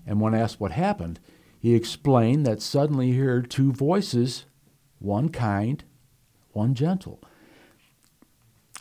[0.05, 1.19] And when asked what happened,
[1.59, 4.45] he explained that suddenly he heard two voices,
[4.99, 5.83] one kind,
[6.51, 7.21] one gentle.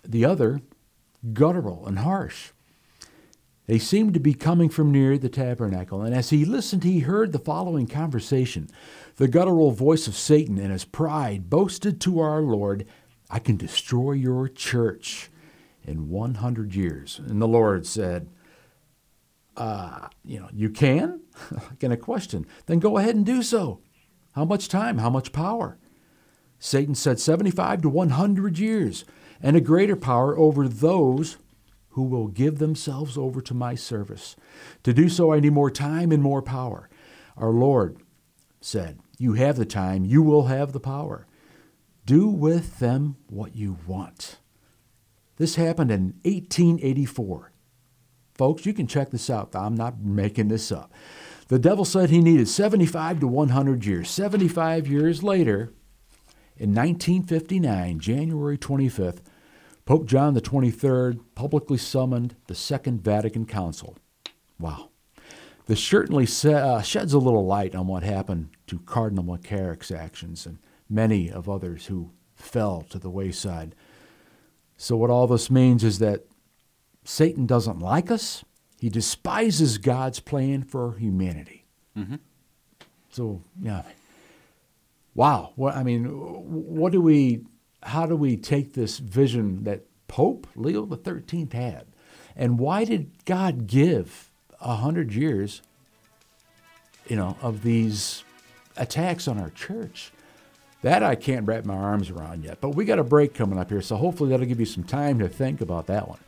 [0.04, 0.60] the other
[1.32, 2.50] guttural and harsh.
[3.66, 7.32] They seemed to be coming from near the tabernacle, and as he listened, he heard
[7.32, 8.68] the following conversation.
[9.16, 12.86] The guttural voice of Satan in his pride boasted to our Lord,
[13.30, 15.30] I can destroy your church
[15.84, 17.20] in 100 years.
[17.26, 18.28] And the Lord said,
[19.56, 21.20] uh, You know, you can?
[21.72, 22.46] Again, a question.
[22.66, 23.80] Then go ahead and do so.
[24.32, 24.98] How much time?
[24.98, 25.78] How much power?
[26.58, 29.04] Satan said 75 to 100 years,
[29.42, 31.36] and a greater power over those
[31.90, 34.36] who will give themselves over to my service.
[34.84, 36.88] To do so, I need more time and more power.
[37.36, 37.98] Our Lord
[38.64, 41.26] said, You have the time, you will have the power.
[42.04, 44.38] Do with them what you want.
[45.36, 47.52] This happened in 1884.
[48.34, 49.54] Folks, you can check this out.
[49.54, 50.92] I'm not making this up.
[51.48, 54.08] The devil said he needed 75 to 100 years.
[54.10, 55.72] 75 years later,
[56.56, 59.18] in 1959, January 25th,
[59.84, 63.96] Pope John XXIII publicly summoned the Second Vatican Council.
[64.58, 64.91] Wow.
[65.72, 70.58] This certainly uh, sheds a little light on what happened to Cardinal McCarrick's actions and
[70.86, 73.74] many of others who fell to the wayside.
[74.76, 76.26] So, what all this means is that
[77.04, 78.44] Satan doesn't like us,
[78.80, 81.64] he despises God's plan for humanity.
[81.96, 82.16] Mm-hmm.
[83.08, 83.84] So, yeah.
[85.14, 85.54] Wow.
[85.56, 87.46] What, I mean, what do we
[87.82, 91.86] how do we take this vision that Pope Leo XIII had?
[92.36, 94.31] And why did God give
[94.62, 95.62] a hundred years,
[97.06, 98.24] you know, of these
[98.76, 100.12] attacks on our church?
[100.82, 102.60] That I can't wrap my arms around yet.
[102.60, 105.18] But we got a break coming up here, so hopefully that'll give you some time
[105.20, 106.18] to think about that one.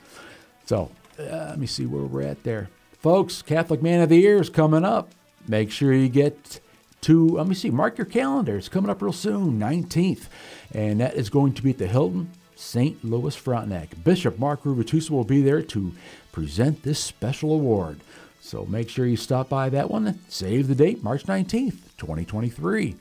[0.67, 2.69] So uh, let me see where we're at there.
[3.01, 5.11] Folks, Catholic Man of the Year is coming up.
[5.47, 6.61] Make sure you get
[7.03, 8.57] to, let me see, mark your calendar.
[8.57, 10.29] It's coming up real soon, 19th.
[10.73, 13.05] And that is going to be at the Hilton St.
[13.05, 14.03] Louis Frontenac.
[14.03, 15.93] Bishop Mark Rivituso will be there to
[16.33, 18.01] present this special award.
[18.45, 20.21] So make sure you stop by that one.
[20.29, 22.95] Save the date, March 19th, 2023.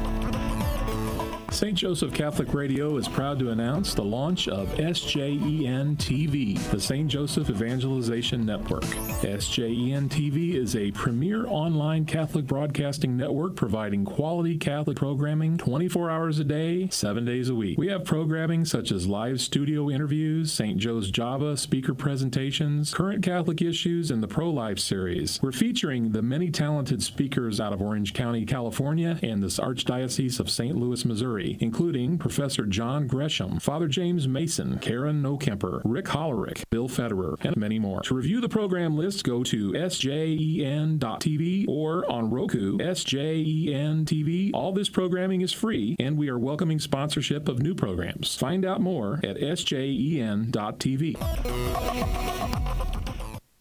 [1.57, 1.75] St.
[1.75, 7.09] Joseph Catholic Radio is proud to announce the launch of SJEN TV, the St.
[7.09, 8.85] Joseph Evangelization Network.
[9.23, 16.38] SJEN TV is a premier online Catholic broadcasting network providing quality Catholic programming 24 hours
[16.38, 17.79] a day, 7 days a week.
[17.79, 20.77] We have programming such as live studio interviews, St.
[20.77, 25.40] Joe's Java speaker presentations, current Catholic issues, and the Pro Life series.
[25.40, 30.51] We're featuring the many talented speakers out of Orange County, California, and this Archdiocese of
[30.51, 30.77] St.
[30.77, 37.37] Louis, Missouri including Professor John Gresham, Father James Mason, Karen Nokemper, Rick Hollerick, Bill Federer,
[37.44, 38.00] and many more.
[38.02, 44.50] To review the program list, go to sjen.tv or on Roku, SJEN TV.
[44.52, 48.35] All this programming is free, and we are welcoming sponsorship of new programs.
[48.37, 51.16] Find out more at sjen.tv.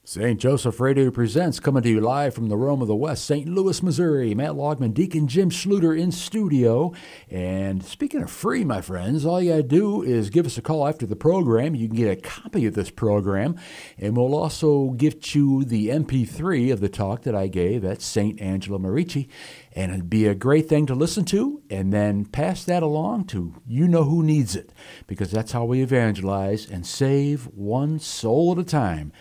[0.08, 0.40] St.
[0.40, 3.50] Joseph Radio presents coming to you live from the Rome of the West, St.
[3.50, 4.36] Louis, Missouri.
[4.36, 6.94] Matt Laugeman, Deacon Jim Schlueter in studio.
[7.28, 10.62] And speaking of free, my friends, all you got to do is give us a
[10.62, 11.74] call after the program.
[11.74, 13.56] You can get a copy of this program,
[13.98, 18.40] and we'll also gift you the MP3 of the talk that I gave at St.
[18.40, 19.28] Angelo Merici.
[19.74, 23.56] And it'd be a great thing to listen to, and then pass that along to
[23.66, 24.72] you know who needs it,
[25.08, 29.12] because that's how we evangelize and save one soul at a time.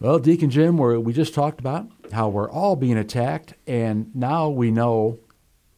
[0.00, 4.70] Well, Deacon Jim, we just talked about how we're all being attacked, and now we
[4.70, 5.20] know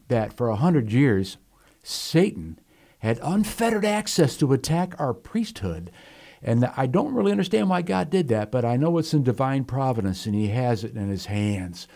[0.09, 1.37] that for a hundred years,
[1.83, 2.59] Satan
[3.01, 5.91] had unfettered access to attack our priesthood.
[6.43, 9.65] And I don't really understand why God did that, but I know it's in divine
[9.65, 11.87] providence and He has it in His hands.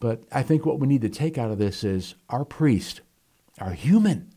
[0.00, 3.00] But I think what we need to take out of this is our priests
[3.58, 4.32] are human.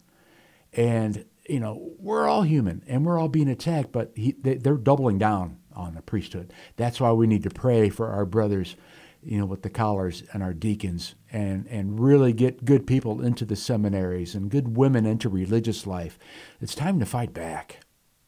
[0.72, 4.76] And, you know, we're all human and we're all being attacked, but he, they, they're
[4.76, 6.54] doubling down on the priesthood.
[6.76, 8.76] That's why we need to pray for our brothers,
[9.22, 13.46] you know, with the collars and our deacons and, and really get good people into
[13.46, 16.18] the seminaries and good women into religious life.
[16.62, 17.80] It's time to fight back.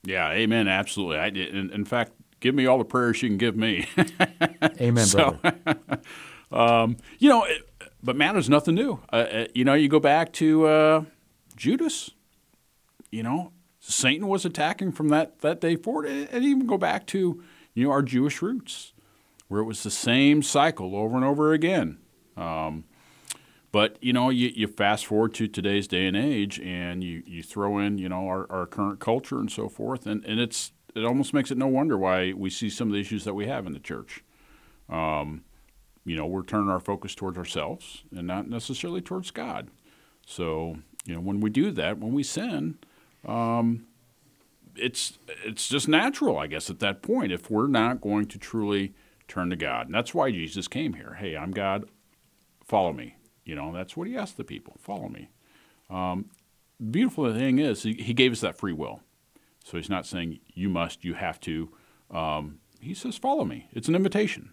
[0.03, 0.67] Yeah, amen.
[0.67, 1.17] Absolutely.
[1.17, 3.87] I, in, in fact, give me all the prayers you can give me.
[4.81, 5.79] amen, so, brother.
[6.51, 7.63] um, you know, it,
[8.03, 8.99] but man, there's nothing new.
[9.11, 11.03] Uh, uh, you know, you go back to uh,
[11.55, 12.11] Judas.
[13.11, 13.51] You know,
[13.87, 17.43] Satan was attacking from that, that day forward, and even go back to
[17.75, 18.93] you know our Jewish roots,
[19.47, 21.99] where it was the same cycle over and over again.
[22.35, 22.85] Um,
[23.71, 27.43] but you know, you, you fast forward to today's day and age, and you, you
[27.43, 31.05] throw in you know our, our current culture and so forth, and, and it's it
[31.05, 33.67] almost makes it no wonder why we see some of the issues that we have
[33.67, 34.23] in the church.
[34.89, 35.43] Um,
[36.05, 39.69] you know, we're turning our focus towards ourselves and not necessarily towards God.
[40.25, 42.79] So, you know, when we do that, when we sin,
[43.25, 43.85] um,
[44.75, 47.31] it's it's just natural, I guess, at that point.
[47.31, 48.93] If we're not going to truly
[49.27, 51.15] turn to God, and that's why Jesus came here.
[51.19, 51.89] Hey, I'm God.
[52.63, 53.15] Follow me.
[53.45, 54.75] You know, that's what he asked the people.
[54.79, 55.29] Follow me.
[55.89, 56.31] Um,
[56.91, 59.01] beautiful thing is, he, gave us that free will.
[59.63, 61.71] So he's not saying you must, you have to.
[62.09, 63.67] Um, he says, follow me.
[63.71, 64.51] It's an invitation.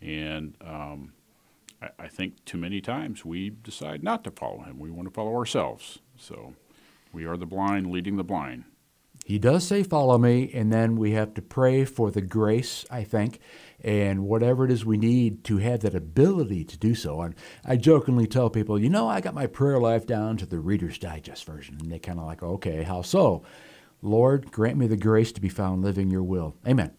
[0.00, 1.12] And um,
[1.82, 4.78] I, I, think too many times we decide not to follow him.
[4.78, 5.98] We want to follow ourselves.
[6.16, 6.54] So
[7.12, 8.64] we are the blind leading the blind.
[9.24, 13.04] He does say, Follow me, and then we have to pray for the grace, I
[13.04, 13.40] think,
[13.80, 17.20] and whatever it is we need to have that ability to do so.
[17.20, 20.58] And I jokingly tell people, you know, I got my prayer life down to the
[20.58, 21.76] Reader's Digest version.
[21.78, 23.42] And they kind of like, okay, how so?
[24.00, 26.56] Lord, grant me the grace to be found living your will.
[26.66, 26.92] Amen.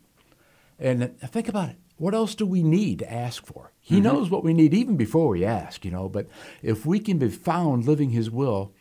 [0.77, 1.77] And think about it.
[1.97, 3.73] What else do we need to ask for?
[3.81, 4.03] He mm-hmm.
[4.03, 6.07] knows what we need even before we ask, you know.
[6.07, 6.27] But
[6.61, 8.73] if we can be found living his will,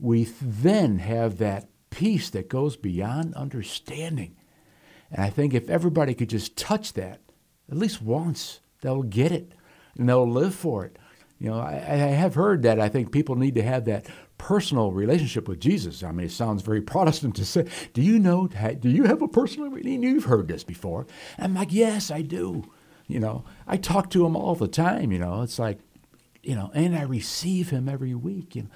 [0.00, 4.36] we then have that peace that goes beyond understanding.
[5.10, 7.20] And I think if everybody could just touch that
[7.70, 9.52] at least once, they'll get it
[9.96, 10.98] and they'll live for it.
[11.38, 14.92] You know, I, I have heard that I think people need to have that personal
[14.92, 16.02] relationship with Jesus.
[16.02, 18.48] I mean, it sounds very Protestant to say, "Do you know?
[18.48, 21.06] Do you have a personal?" You've heard this before.
[21.38, 22.64] I'm like, "Yes, I do."
[23.06, 25.12] You know, I talk to him all the time.
[25.12, 25.80] You know, it's like,
[26.42, 28.56] you know, and I receive him every week.
[28.56, 28.68] You know,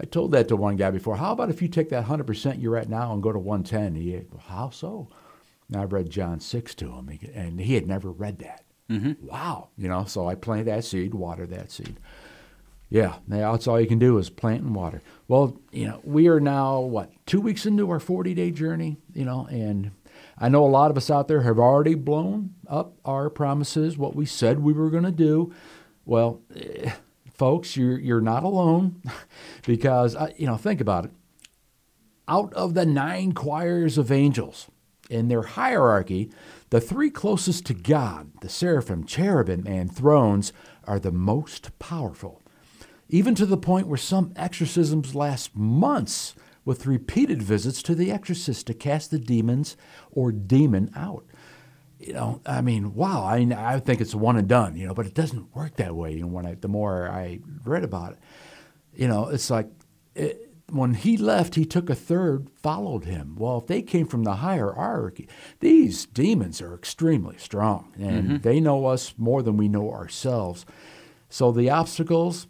[0.00, 1.16] I told that to one guy before.
[1.16, 3.94] How about if you take that 100% you're at now and go to 110?
[3.94, 5.08] He, how so?
[5.68, 8.64] And I read John 6 to him, and he had never read that.
[8.90, 9.26] Mm-hmm.
[9.26, 9.68] Wow.
[9.78, 11.96] You know, so I planted that seed, water that seed.
[12.90, 15.00] Yeah, that's all you can do is plant and water.
[15.26, 19.24] Well, you know, we are now, what, two weeks into our 40 day journey, you
[19.24, 19.92] know, and
[20.36, 24.14] I know a lot of us out there have already blown up our promises, what
[24.14, 25.54] we said we were going to do.
[26.04, 26.92] Well, eh,
[27.34, 29.02] folks, you're, you're not alone
[29.66, 31.10] because, uh, you know, think about it.
[32.28, 34.68] Out of the nine choirs of angels
[35.10, 36.30] in their hierarchy,
[36.70, 40.52] the three closest to God, the seraphim, cherubim, and thrones,
[40.84, 42.40] are the most powerful.
[43.08, 48.66] Even to the point where some exorcisms last months with repeated visits to the exorcist
[48.66, 49.76] to cast the demons
[50.10, 51.26] or demon out
[52.02, 53.24] you know, I mean, wow.
[53.24, 55.94] I mean, I think it's one and done, you know, but it doesn't work that
[55.94, 56.14] way.
[56.14, 58.18] You know, when I, the more I read about it,
[58.94, 59.68] you know, it's like
[60.14, 63.36] it, when he left, he took a third, followed him.
[63.38, 65.28] Well, if they came from the higher hierarchy,
[65.60, 68.36] these demons are extremely strong, and mm-hmm.
[68.38, 70.64] they know us more than we know ourselves.
[71.28, 72.46] So the obstacles,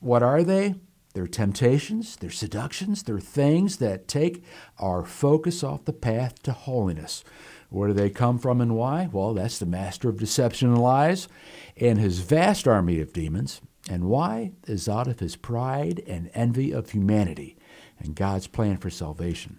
[0.00, 0.74] what are they?
[1.12, 4.44] They're temptations, they're seductions, they're things that take
[4.78, 7.24] our focus off the path to holiness.
[7.70, 9.08] Where do they come from and why?
[9.10, 11.28] Well, that's the master of deception and lies
[11.76, 13.60] and his vast army of demons.
[13.88, 17.56] And why is out of his pride and envy of humanity
[17.98, 19.58] and God's plan for salvation.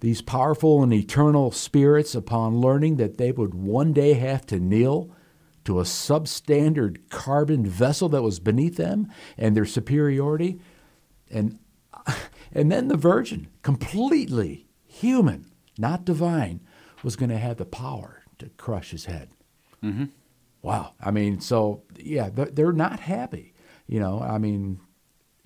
[0.00, 5.10] These powerful and eternal spirits, upon learning that they would one day have to kneel
[5.64, 10.58] to a substandard carbon vessel that was beneath them and their superiority,
[11.30, 11.58] and,
[12.52, 16.60] and then the Virgin, completely human, not divine,
[17.02, 19.30] was going to have the power to crush his head.
[19.82, 20.06] Mm-hmm.
[20.62, 20.92] Wow.
[21.00, 23.54] I mean, so yeah, they're not happy.
[23.86, 24.80] You know, I mean,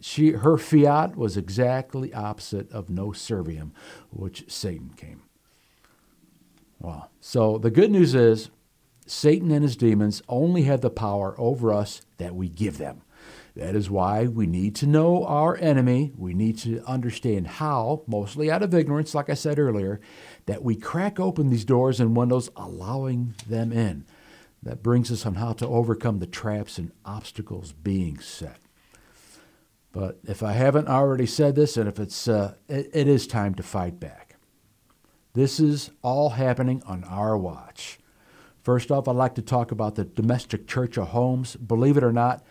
[0.00, 3.70] she her fiat was exactly opposite of non serviam,
[4.10, 5.22] which Satan came.
[6.78, 7.08] Wow.
[7.20, 8.50] So the good news is
[9.06, 13.02] Satan and his demons only have the power over us that we give them.
[13.56, 16.12] That is why we need to know our enemy.
[16.16, 20.00] We need to understand how, mostly out of ignorance, like I said earlier,
[20.46, 24.04] that we crack open these doors and windows, allowing them in.
[24.62, 28.58] That brings us on how to overcome the traps and obstacles being set.
[29.92, 33.54] But if I haven't already said this, and if it's, uh, it, it is time
[33.54, 34.36] to fight back.
[35.34, 37.98] This is all happening on our watch.
[38.62, 41.56] First off, I'd like to talk about the domestic church of homes.
[41.56, 42.42] Believe it or not,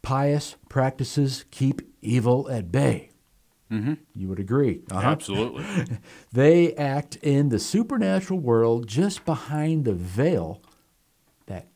[0.00, 3.10] pious practices keep evil at bay.
[3.70, 3.94] Mm-hmm.
[4.14, 4.82] You would agree.
[4.90, 5.06] Uh-huh.
[5.06, 5.64] Absolutely.
[6.32, 10.62] they act in the supernatural world just behind the veil
[11.46, 11.68] that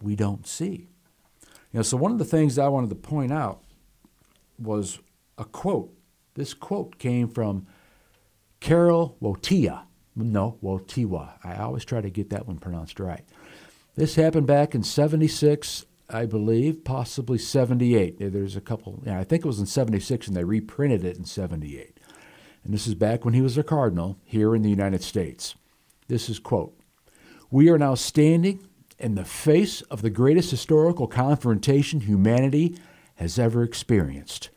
[0.00, 0.88] we don't see.
[1.72, 3.62] You know, so one of the things I wanted to point out
[4.58, 4.98] was
[5.38, 5.92] a quote.
[6.34, 7.66] This quote came from
[8.60, 9.82] Karol Wotia.
[10.16, 11.32] No, Wotiwa.
[11.42, 13.24] I always try to get that one pronounced right.
[13.94, 18.32] This happened back in 76, I believe, possibly 78.
[18.32, 21.24] There's a couple, yeah, I think it was in 76 and they reprinted it in
[21.24, 21.98] 78.
[22.64, 25.54] And this is back when he was a cardinal here in the United States.
[26.08, 26.78] This is quote,
[27.50, 28.60] "We are now standing
[28.98, 32.76] in the face of the greatest historical confrontation humanity
[33.14, 34.50] has ever experienced.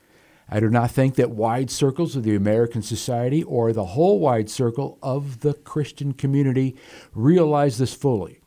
[0.49, 4.49] I do not think that wide circles of the American society or the whole wide
[4.49, 6.75] circle of the Christian community
[7.13, 8.41] realize this fully.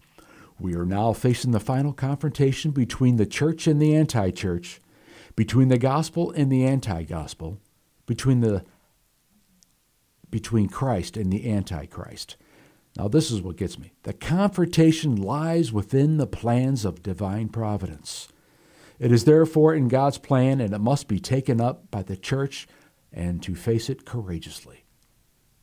[0.59, 4.81] We are now facing the final confrontation between the church and the anti church,
[5.35, 7.59] between the gospel and the anti gospel,
[8.07, 8.65] between the
[10.31, 12.37] between Christ and the antichrist.
[12.97, 13.93] Now this is what gets me.
[14.03, 18.29] The confrontation lies within the plans of divine providence.
[18.99, 22.67] It is therefore in God's plan and it must be taken up by the church
[23.13, 24.85] and to face it courageously.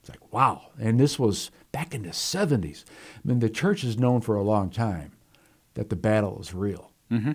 [0.01, 0.69] It's like, wow.
[0.79, 2.86] And this was back in the 70s.
[2.88, 5.11] I mean, the church is known for a long time
[5.74, 6.91] that the battle is real.
[7.11, 7.34] Mm-hmm.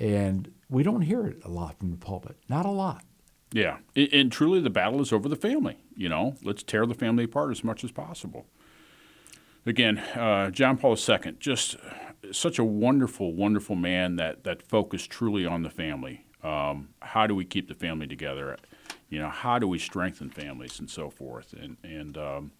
[0.00, 2.36] And we don't hear it a lot from the pulpit.
[2.48, 3.04] Not a lot.
[3.52, 3.78] Yeah.
[3.94, 5.76] And, and truly, the battle is over the family.
[5.94, 8.46] You know, let's tear the family apart as much as possible.
[9.66, 11.76] Again, uh, John Paul II, just
[12.32, 16.24] such a wonderful, wonderful man that, that focused truly on the family.
[16.42, 18.56] Um, how do we keep the family together?
[19.08, 21.54] You know, how do we strengthen families and so forth?
[21.54, 22.52] And, and um,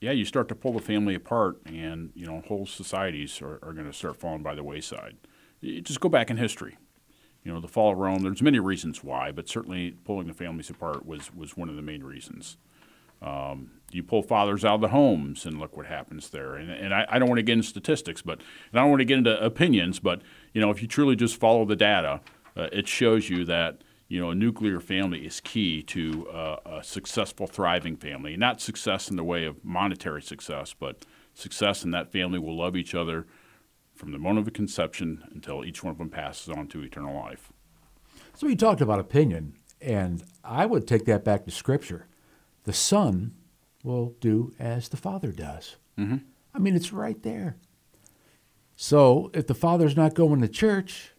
[0.00, 3.72] yeah, you start to pull the family apart, and you know, whole societies are, are
[3.72, 5.16] going to start falling by the wayside.
[5.60, 6.76] You just go back in history.
[7.42, 8.22] You know, the fall of Rome.
[8.22, 11.82] There's many reasons why, but certainly pulling the families apart was was one of the
[11.82, 12.56] main reasons.
[13.22, 16.56] Um, you pull fathers out of the homes, and look what happens there.
[16.56, 19.00] And, and I, I, don't want to get into statistics, but and I don't want
[19.00, 20.20] to get into opinions, but
[20.52, 22.20] you know, if you truly just follow the data,
[22.56, 26.84] uh, it shows you that you know a nuclear family is key to uh, a
[26.84, 28.36] successful, thriving family.
[28.36, 31.04] Not success in the way of monetary success, but
[31.34, 33.26] success in that family will love each other
[33.94, 37.52] from the moment of conception until each one of them passes on to eternal life.
[38.34, 42.06] So you talked about opinion, and I would take that back to Scripture.
[42.64, 43.34] The Son
[43.82, 45.76] will do as the Father does.
[45.98, 46.18] Mm-hmm.
[46.54, 47.56] I mean, it's right there.
[48.76, 51.12] So if the Father's not going to church,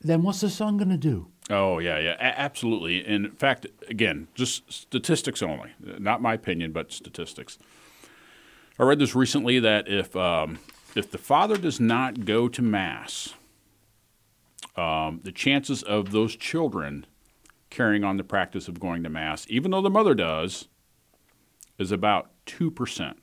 [0.00, 1.28] then what's the Son going to do?
[1.50, 3.06] Oh yeah, yeah, a- absolutely.
[3.06, 7.58] In fact, again, just statistics only, not my opinion, but statistics.
[8.78, 10.58] I read this recently that if um,
[10.94, 13.34] if the father does not go to mass,
[14.76, 17.06] um, the chances of those children
[17.70, 20.68] carrying on the practice of going to mass, even though the mother does,
[21.78, 23.14] is about 2%.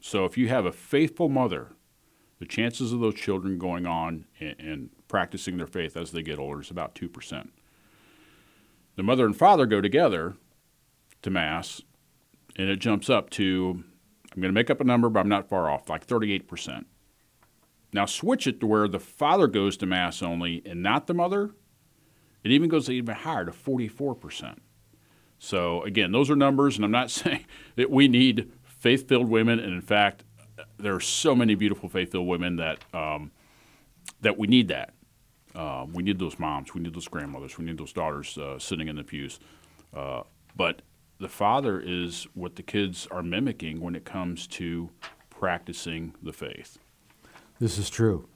[0.00, 1.72] So if you have a faithful mother,
[2.38, 6.38] the chances of those children going on and, and practicing their faith as they get
[6.38, 7.48] older is about 2%.
[8.96, 10.36] The mother and father go together
[11.22, 11.82] to Mass,
[12.56, 13.82] and it jumps up to,
[14.32, 16.84] I'm going to make up a number, but I'm not far off, like 38%.
[17.92, 21.50] Now switch it to where the father goes to Mass only and not the mother,
[22.44, 24.58] it even goes even higher to 44%.
[25.40, 29.58] So again, those are numbers, and I'm not saying that we need faith-filled women.
[29.58, 30.22] And in fact,
[30.78, 33.32] there are so many beautiful faith-filled women that um,
[34.20, 34.94] that we need that.
[35.54, 38.88] Uh, we need those moms, we need those grandmothers, we need those daughters uh, sitting
[38.88, 39.40] in the pews.
[39.94, 40.22] Uh,
[40.56, 40.82] but
[41.18, 44.90] the father is what the kids are mimicking when it comes to
[45.28, 46.78] practicing the faith.
[47.58, 48.28] This is true,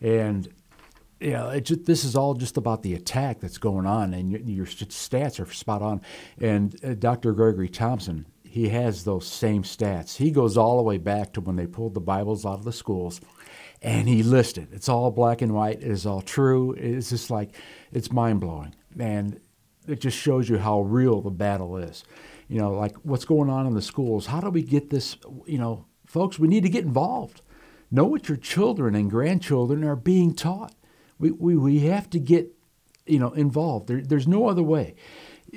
[0.00, 0.48] and
[1.20, 4.66] yeah, just, this is all just about the attack that's going on, and your, your
[4.66, 6.02] stats are spot on.
[6.40, 7.32] And uh, Dr.
[7.32, 10.16] Gregory Thompson, he has those same stats.
[10.16, 12.72] He goes all the way back to when they pulled the Bibles out of the
[12.72, 13.20] schools,
[13.86, 14.68] and he listed.
[14.72, 15.82] It's all black and white.
[15.82, 16.72] It is all true.
[16.72, 17.54] It's just like
[17.92, 19.40] it's mind blowing, and
[19.86, 22.04] it just shows you how real the battle is.
[22.48, 24.26] You know, like what's going on in the schools.
[24.26, 25.16] How do we get this?
[25.46, 27.40] You know, folks, we need to get involved.
[27.90, 30.74] Know what your children and grandchildren are being taught
[31.18, 32.52] we, we, we have to get
[33.06, 33.88] you know, involved.
[33.88, 34.94] There, there's no other way.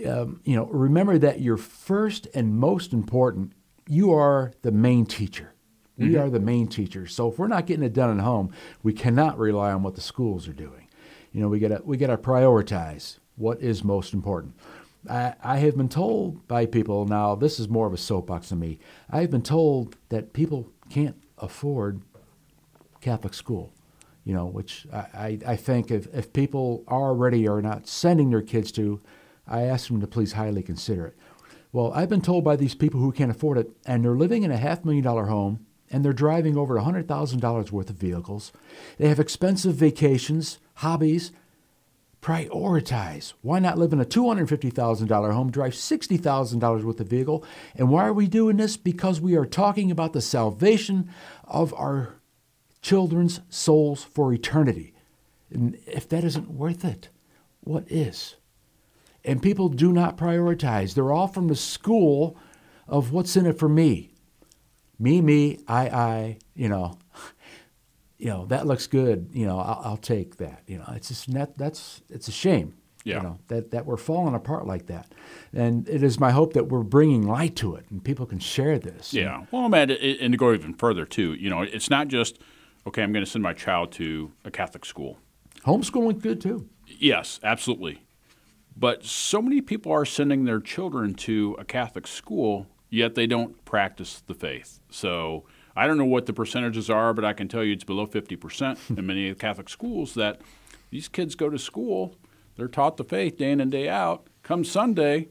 [0.07, 3.53] Um, you know, remember that you're first and most important.
[3.87, 5.53] You are the main teacher.
[5.99, 6.21] We mm-hmm.
[6.21, 7.13] are the main teachers.
[7.13, 10.01] So if we're not getting it done at home, we cannot rely on what the
[10.01, 10.87] schools are doing.
[11.33, 14.55] You know, we got to we got to prioritize what is most important.
[15.09, 17.35] I, I have been told by people now.
[17.35, 18.79] This is more of a soapbox than me.
[19.09, 22.01] I have been told that people can't afford
[23.01, 23.73] Catholic school.
[24.23, 28.41] You know, which I, I, I think if, if people already are not sending their
[28.41, 29.01] kids to,
[29.47, 31.17] I ask them to please highly consider it.
[31.71, 34.51] Well, I've been told by these people who can't afford it, and they're living in
[34.51, 38.51] a half million dollar home, and they're driving over $100,000 worth of vehicles.
[38.97, 41.31] They have expensive vacations, hobbies.
[42.21, 43.31] Prioritize.
[43.41, 47.45] Why not live in a $250,000 home, drive $60,000 worth of vehicle?
[47.75, 48.75] And why are we doing this?
[48.75, 51.09] Because we are talking about the salvation
[51.45, 52.15] of our
[52.81, 54.93] children's souls for eternity.
[55.49, 57.07] And if that isn't worth it,
[57.61, 58.35] what is?
[59.23, 60.93] And people do not prioritize.
[60.93, 62.35] They're all from the school
[62.85, 64.08] of what's in it for me.
[64.99, 66.97] Me, me, I, I, you know,
[68.17, 70.63] you know, that looks good, you know, I'll, I'll take that.
[70.67, 72.75] You know, it's just that that's it's a shame.
[73.05, 73.17] Yeah.
[73.17, 75.13] You know, that, that we're falling apart like that.
[75.53, 78.77] And it is my hope that we're bringing light to it and people can share
[78.77, 79.13] this.
[79.13, 79.45] Yeah.
[79.51, 82.39] Well, Matt, and to go even further too, you know, it's not just
[82.85, 83.01] okay.
[83.01, 85.17] I'm going to send my child to a Catholic school.
[85.65, 86.67] Homeschooling's good too.
[86.87, 88.03] Yes, absolutely.
[88.75, 93.63] But so many people are sending their children to a Catholic school, yet they don't
[93.65, 94.79] practice the faith.
[94.89, 98.07] So I don't know what the percentages are, but I can tell you it's below
[98.07, 100.41] 50% in many Catholic schools that
[100.89, 102.15] these kids go to school,
[102.55, 104.27] they're taught the faith day in and day out.
[104.43, 105.29] Come Sunday,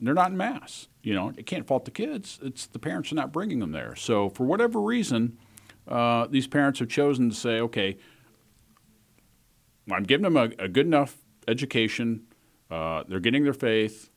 [0.00, 0.88] they're not in Mass.
[1.02, 2.38] You know, it can't fault the kids.
[2.42, 3.94] It's the parents are not bringing them there.
[3.96, 5.38] So for whatever reason,
[5.86, 7.98] uh, these parents have chosen to say, okay,
[9.90, 12.22] I'm giving them a, a good enough education.
[12.70, 14.10] Uh, they're getting their faith.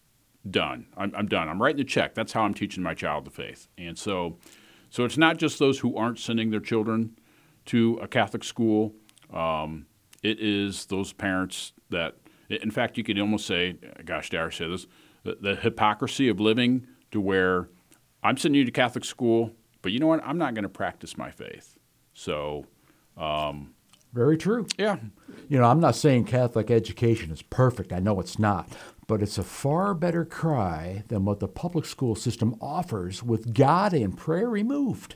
[0.49, 0.87] Done.
[0.95, 1.49] I'm, I'm done.
[1.49, 2.13] I'm writing the check.
[2.13, 3.67] That's how I'm teaching my child the faith.
[3.77, 4.37] And so,
[4.89, 7.17] so it's not just those who aren't sending their children
[7.65, 8.93] to a Catholic school.
[9.33, 9.87] Um,
[10.23, 12.15] it is those parents that,
[12.49, 13.75] in fact, you could almost say,
[14.05, 14.87] gosh, dare I say this,
[15.23, 17.69] the, the hypocrisy of living to where
[18.23, 20.21] I'm sending you to Catholic school, but you know what?
[20.25, 21.77] I'm not going to practice my faith.
[22.13, 22.65] So,
[24.17, 24.65] Very true.
[24.79, 24.97] yeah,
[25.47, 27.93] You know, I'm not saying Catholic education is perfect.
[27.93, 28.67] I know it's not.
[29.05, 33.93] But it's a far better cry than what the public school system offers with God
[33.93, 35.15] and prayer removed.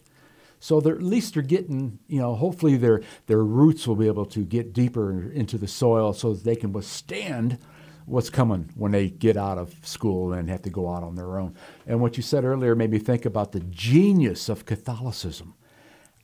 [0.60, 4.28] So they're, at least they're getting, you know, hopefully their, their roots will be able
[4.28, 7.58] to get deeper into the soil so that they can withstand
[8.06, 11.40] what's coming when they get out of school and have to go out on their
[11.40, 11.56] own.
[11.88, 15.56] And what you said earlier made me think about the genius of Catholicism.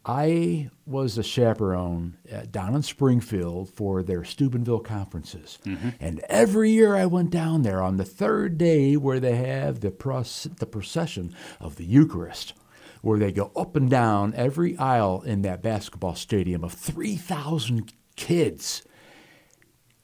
[0.08, 5.60] I was a chaperone at, down in Springfield for their Steubenville conferences.
[5.66, 5.89] Mm-hmm.
[5.99, 9.91] And every year I went down there on the third day where they have the,
[9.91, 12.53] proce- the procession of the Eucharist,
[13.01, 18.84] where they go up and down every aisle in that basketball stadium of 3,000 kids.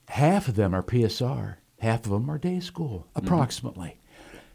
[0.09, 3.25] Half of them are PSR, half of them are day school, mm-hmm.
[3.25, 3.99] approximately.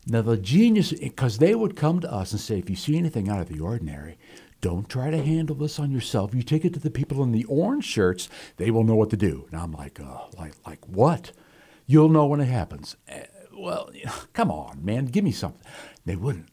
[0.07, 3.29] Now, the genius, because they would come to us and say, if you see anything
[3.29, 4.17] out of the ordinary,
[4.61, 6.35] don't try to handle this on yourself.
[6.35, 9.17] You take it to the people in the orange shirts, they will know what to
[9.17, 9.47] do.
[9.51, 11.33] And I'm like, uh, like, like what?
[11.87, 12.97] You'll know when it happens.
[13.09, 13.91] Eh, well,
[14.33, 15.63] come on, man, give me something.
[16.05, 16.49] They wouldn't.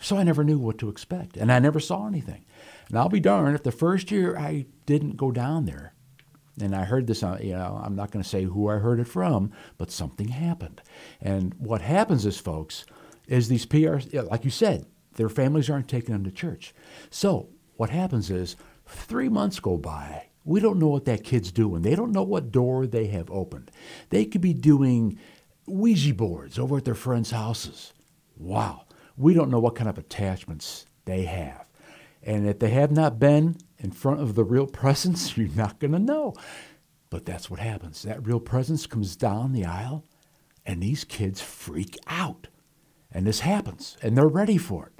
[0.00, 2.46] So I never knew what to expect, and I never saw anything.
[2.88, 5.92] And I'll be darned if the first year I didn't go down there
[6.60, 9.00] and I heard this, uh, you know, I'm not going to say who I heard
[9.00, 10.82] it from, but something happened.
[11.20, 12.84] And what happens is, folks,
[13.26, 14.86] is these PR, like you said,
[15.20, 16.74] their families aren't taking them to church.
[17.10, 18.56] So what happens is
[18.86, 20.28] three months go by.
[20.46, 21.82] We don't know what that kid's doing.
[21.82, 23.70] They don't know what door they have opened.
[24.08, 25.18] They could be doing
[25.66, 27.92] Ouija boards over at their friends' houses.
[28.38, 28.86] Wow.
[29.18, 31.66] We don't know what kind of attachments they have.
[32.22, 35.92] And if they have not been in front of the real presence, you're not going
[35.92, 36.32] to know.
[37.10, 38.04] But that's what happens.
[38.04, 40.06] That real presence comes down the aisle,
[40.64, 42.46] and these kids freak out.
[43.12, 44.99] And this happens, and they're ready for it.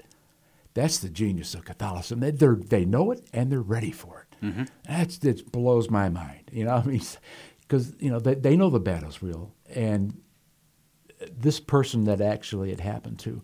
[0.73, 2.19] That's the genius of Catholicism.
[2.21, 4.45] They, they're, know it, and they're ready for it.
[4.45, 4.63] Mm-hmm.
[4.87, 6.49] That's that blows my mind.
[6.51, 7.01] You know, I mean,
[7.61, 10.19] because you know they, they know the battle's real, and
[11.31, 13.43] this person that actually it happened to,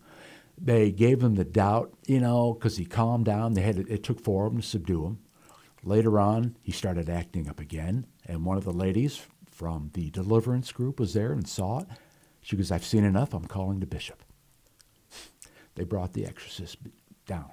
[0.57, 3.53] they gave him the doubt, you know, because he calmed down.
[3.53, 5.19] They had it took four of them to subdue him.
[5.83, 10.71] Later on, he started acting up again, and one of the ladies from the deliverance
[10.71, 11.87] group was there and saw it.
[12.41, 13.33] She goes, "I've seen enough.
[13.33, 14.23] I'm calling the bishop."
[15.75, 16.77] They brought the exorcist
[17.27, 17.51] down.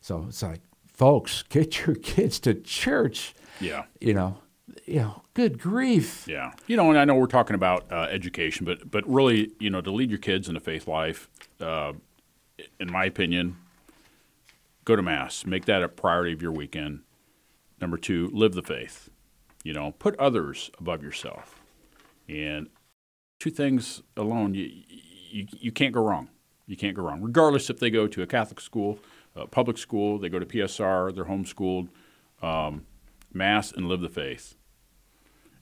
[0.00, 0.60] So it's like,
[0.92, 3.34] folks, get your kids to church.
[3.60, 3.84] Yeah.
[4.00, 4.38] You know,
[4.86, 6.26] you know, good grief.
[6.28, 9.70] Yeah, you know, and I know we're talking about uh, education, but but really, you
[9.70, 11.28] know, to lead your kids in a faith life,
[11.60, 11.92] uh,
[12.80, 13.56] in my opinion,
[14.84, 17.00] go to mass, make that a priority of your weekend.
[17.80, 19.10] Number two, live the faith.
[19.62, 21.62] You know, put others above yourself,
[22.28, 22.68] and
[23.40, 24.70] two things alone, you
[25.30, 26.28] you, you can't go wrong.
[26.66, 28.98] You can't go wrong, regardless if they go to a Catholic school,
[29.36, 31.88] a public school, they go to PSR, they're homeschooled.
[32.42, 32.86] Um,
[33.34, 34.56] mass and live the faith.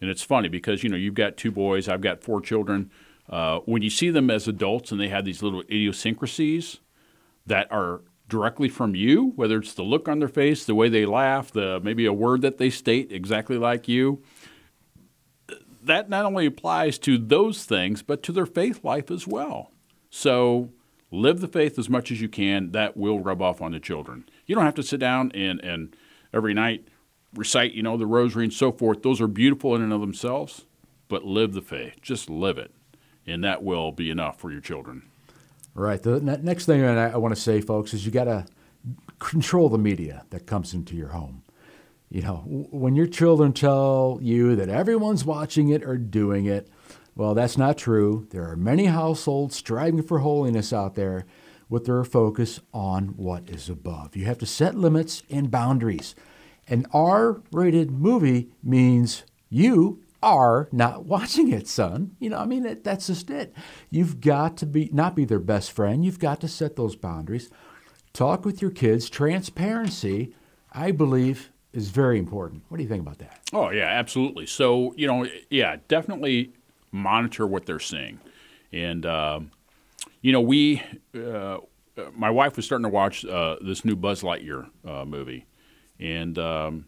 [0.00, 2.90] And it's funny because you know you've got two boys, I've got four children.
[3.28, 6.80] Uh, when you see them as adults and they have these little idiosyncrasies
[7.46, 11.06] that are directly from you, whether it's the look on their face, the way they
[11.06, 14.22] laugh, the maybe a word that they state exactly like you,
[15.82, 19.70] that not only applies to those things but to their faith life as well.
[20.10, 20.70] So
[21.12, 22.72] live the faith as much as you can.
[22.72, 24.24] That will rub off on the children.
[24.46, 25.94] You don't have to sit down and and
[26.32, 26.88] every night
[27.34, 29.02] recite, you know, the rosary and so forth.
[29.02, 30.66] Those are beautiful in and of themselves,
[31.08, 32.00] but live the faith.
[32.02, 32.72] Just live it,
[33.26, 35.02] and that will be enough for your children.
[35.74, 36.02] Right.
[36.02, 38.46] The next thing I want to say, folks, is you got to
[39.18, 41.42] control the media that comes into your home.
[42.10, 42.36] You know,
[42.70, 46.68] when your children tell you that everyone's watching it or doing it,
[47.14, 48.26] well, that's not true.
[48.30, 51.26] There are many households striving for holiness out there
[51.68, 54.16] with their focus on what is above.
[54.16, 56.14] You have to set limits and boundaries.
[56.68, 62.16] An R rated movie means you are not watching it, son.
[62.18, 63.54] You know, I mean, it, that's just it.
[63.90, 66.04] You've got to be not be their best friend.
[66.04, 67.50] You've got to set those boundaries.
[68.12, 69.08] Talk with your kids.
[69.08, 70.34] Transparency,
[70.72, 72.62] I believe, is very important.
[72.68, 73.40] What do you think about that?
[73.52, 74.46] Oh yeah, absolutely.
[74.46, 76.52] So you know, yeah, definitely
[76.92, 78.20] monitor what they're seeing,
[78.72, 79.40] and uh,
[80.20, 80.82] you know, we,
[81.14, 81.58] uh,
[82.14, 85.46] my wife was starting to watch uh, this new Buzz Lightyear uh, movie
[86.02, 86.84] and um,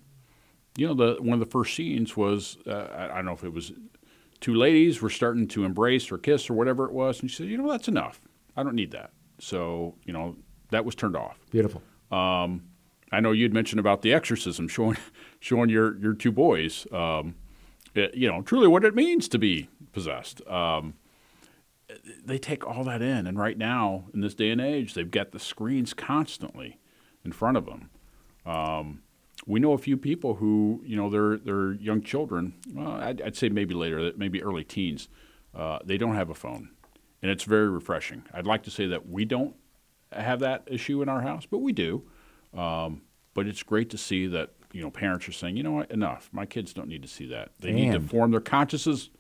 [0.77, 3.45] you know, the one of the first scenes was uh, I, I, don't know if
[3.45, 3.73] it was
[4.41, 7.47] two ladies were starting to embrace or kiss or whatever it was, and she said,
[7.47, 8.21] you know, that's enough.
[8.57, 9.13] I don't need that.
[9.39, 10.37] So you know,
[10.71, 11.39] that was turned off.
[11.51, 11.81] Beautiful.
[12.11, 12.65] Um,
[13.13, 14.97] I know you'd mentioned about the exorcism, showing
[15.41, 17.37] showing your your two boys, um,
[17.95, 20.47] you know, truly what it means to be possessed.
[20.49, 20.95] Um,
[22.25, 25.33] they take all that in, and right now in this day and age, they've got
[25.33, 26.79] the screens constantly
[27.25, 27.91] in front of them.
[28.47, 29.03] Um,
[29.47, 33.37] we know a few people who, you know, they're, they're young children, well, I'd, I'd
[33.37, 35.09] say maybe later, maybe early teens,
[35.55, 36.71] uh, they don't have a phone.
[37.23, 38.25] And it's very refreshing.
[38.33, 39.55] I'd like to say that we don't
[40.13, 42.03] have that issue in our house, but we do.
[42.55, 43.03] Um,
[43.35, 46.29] but it's great to see that, you know, parents are saying, you know what, enough.
[46.33, 47.53] My kids don't need to see that.
[47.61, 49.11] They and need to form their consciences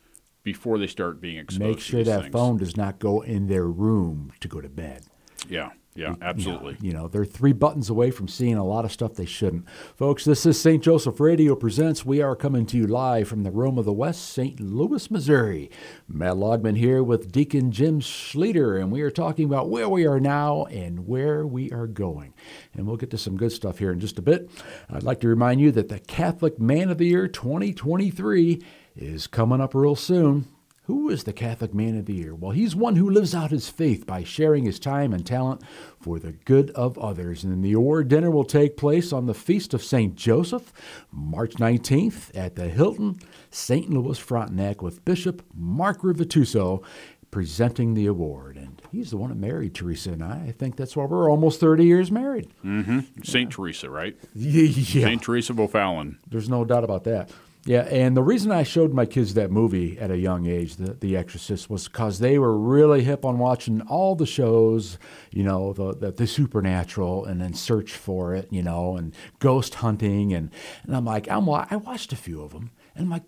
[0.43, 1.61] before they start being exposed.
[1.61, 1.93] To the case.
[1.93, 2.33] Make sure that things.
[2.33, 5.05] phone does not go in their room to go to bed.
[5.49, 5.71] Yeah.
[5.97, 6.77] Yeah, absolutely.
[6.81, 9.25] You know, you know, they're three buttons away from seeing a lot of stuff they
[9.27, 9.69] shouldn't.
[9.95, 10.83] Folks, this is St.
[10.83, 12.05] Joseph Radio Presents.
[12.05, 14.59] We are coming to you live from the Rome of the West, St.
[14.59, 15.71] Louis, Missouri.
[16.09, 20.19] Matt Laugeman here with Deacon Jim Schlueter, and we are talking about where we are
[20.19, 22.35] now and where we are going.
[22.73, 24.51] And we'll get to some good stuff here in just a bit.
[24.91, 28.61] I'd like to remind you that the Catholic Man of the Year 2023
[28.97, 30.49] is coming up real soon.
[30.87, 32.35] Who is the Catholic Man of the Year?
[32.35, 35.62] Well, he's one who lives out his faith by sharing his time and talent
[35.99, 37.43] for the good of others.
[37.43, 40.14] And the award dinner will take place on the Feast of St.
[40.14, 40.74] Joseph,
[41.11, 43.18] March 19th at the Hilton
[43.51, 43.89] St.
[43.89, 46.85] Louis Frontenac with Bishop Mark Rivituso
[47.30, 48.57] presenting the award.
[48.59, 50.45] And he's the one that married Teresa and I.
[50.49, 52.53] I think that's why we're almost 30 years married.
[52.62, 53.01] Mm-hmm.
[53.22, 53.51] St.
[53.51, 53.57] Yeah.
[53.57, 54.16] Teresa, right?
[54.35, 55.07] Yeah.
[55.07, 55.22] St.
[55.22, 56.18] Teresa of O'Fallon.
[56.28, 57.30] There's no doubt about that.
[57.67, 60.93] Yeah, and the reason I showed my kids that movie at a young age, The,
[60.93, 64.99] the Exorcist, was because they were really hip on watching all the shows,
[65.31, 69.77] you know, the, the, the supernatural, and then search for it, you know, and ghost
[69.77, 70.51] hunting, and
[70.83, 73.25] and I'm like, I'm I watched a few of them, and I'm like,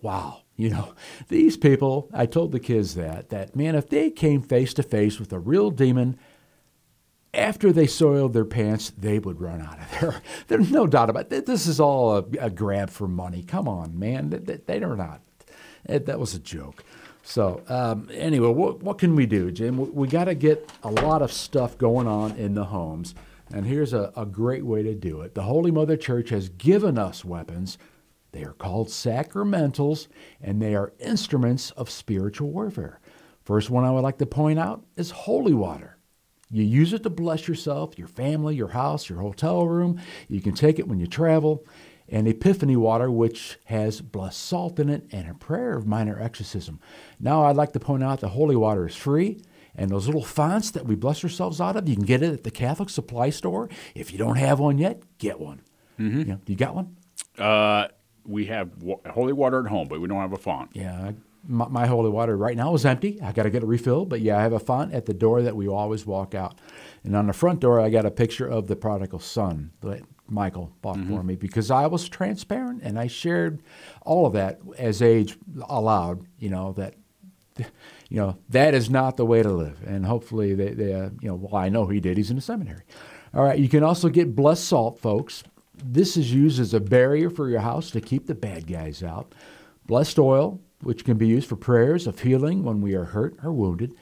[0.00, 0.94] wow, you know,
[1.28, 2.08] these people.
[2.14, 5.38] I told the kids that that man, if they came face to face with a
[5.38, 6.18] real demon
[7.34, 10.22] after they soiled their pants, they would run out of there.
[10.48, 11.46] There's no doubt about it.
[11.46, 13.42] This is all a, a grab for money.
[13.42, 14.30] Come on, man.
[14.30, 15.20] They, they are not.
[15.86, 16.84] That was a joke.
[17.22, 19.78] So um, anyway, what, what can we do, Jim?
[19.78, 23.14] We, we got to get a lot of stuff going on in the homes.
[23.52, 25.34] And here's a, a great way to do it.
[25.34, 27.78] The Holy Mother Church has given us weapons.
[28.32, 30.08] They are called sacramentals,
[30.40, 33.00] and they are instruments of spiritual warfare.
[33.42, 35.98] First one I would like to point out is holy water.
[36.54, 40.00] You use it to bless yourself, your family, your house, your hotel room.
[40.28, 41.66] You can take it when you travel.
[42.08, 46.78] And Epiphany water, which has blessed salt in it and a prayer of minor exorcism.
[47.18, 49.40] Now, I'd like to point out the holy water is free.
[49.74, 52.44] And those little fonts that we bless ourselves out of, you can get it at
[52.44, 53.68] the Catholic supply store.
[53.96, 55.60] If you don't have one yet, get one.
[55.98, 56.18] Mm-hmm.
[56.20, 56.96] You, know, you got one?
[57.36, 57.88] Uh,
[58.24, 60.70] we have wa- holy water at home, but we don't have a font.
[60.72, 61.10] Yeah,
[61.46, 63.20] my, my holy water right now is empty.
[63.22, 65.42] I got to get a refill, but yeah, I have a font at the door
[65.42, 66.60] that we always walk out,
[67.02, 70.72] and on the front door I got a picture of the prodigal son that Michael
[70.80, 73.62] bought for me because I was transparent and I shared
[74.02, 75.36] all of that as age
[75.68, 76.26] allowed.
[76.38, 76.94] You know that.
[78.10, 81.28] You know that is not the way to live, and hopefully they, they uh, you
[81.28, 82.16] know, well, I know he did.
[82.16, 82.82] He's in the seminary.
[83.32, 85.42] All right, you can also get blessed salt, folks.
[85.82, 89.34] This is used as a barrier for your house to keep the bad guys out.
[89.86, 93.52] Blessed oil, which can be used for prayers of healing when we are hurt or
[93.52, 93.94] wounded.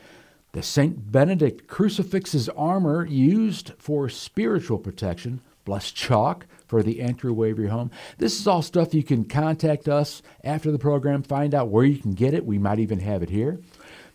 [0.53, 1.11] The St.
[1.11, 5.41] Benedict crucifix's armor used for spiritual protection.
[5.65, 7.91] Blessed chalk for the entryway of your home.
[8.19, 11.99] This is all stuff you can contact us after the program, find out where you
[11.99, 12.45] can get it.
[12.45, 13.61] We might even have it here.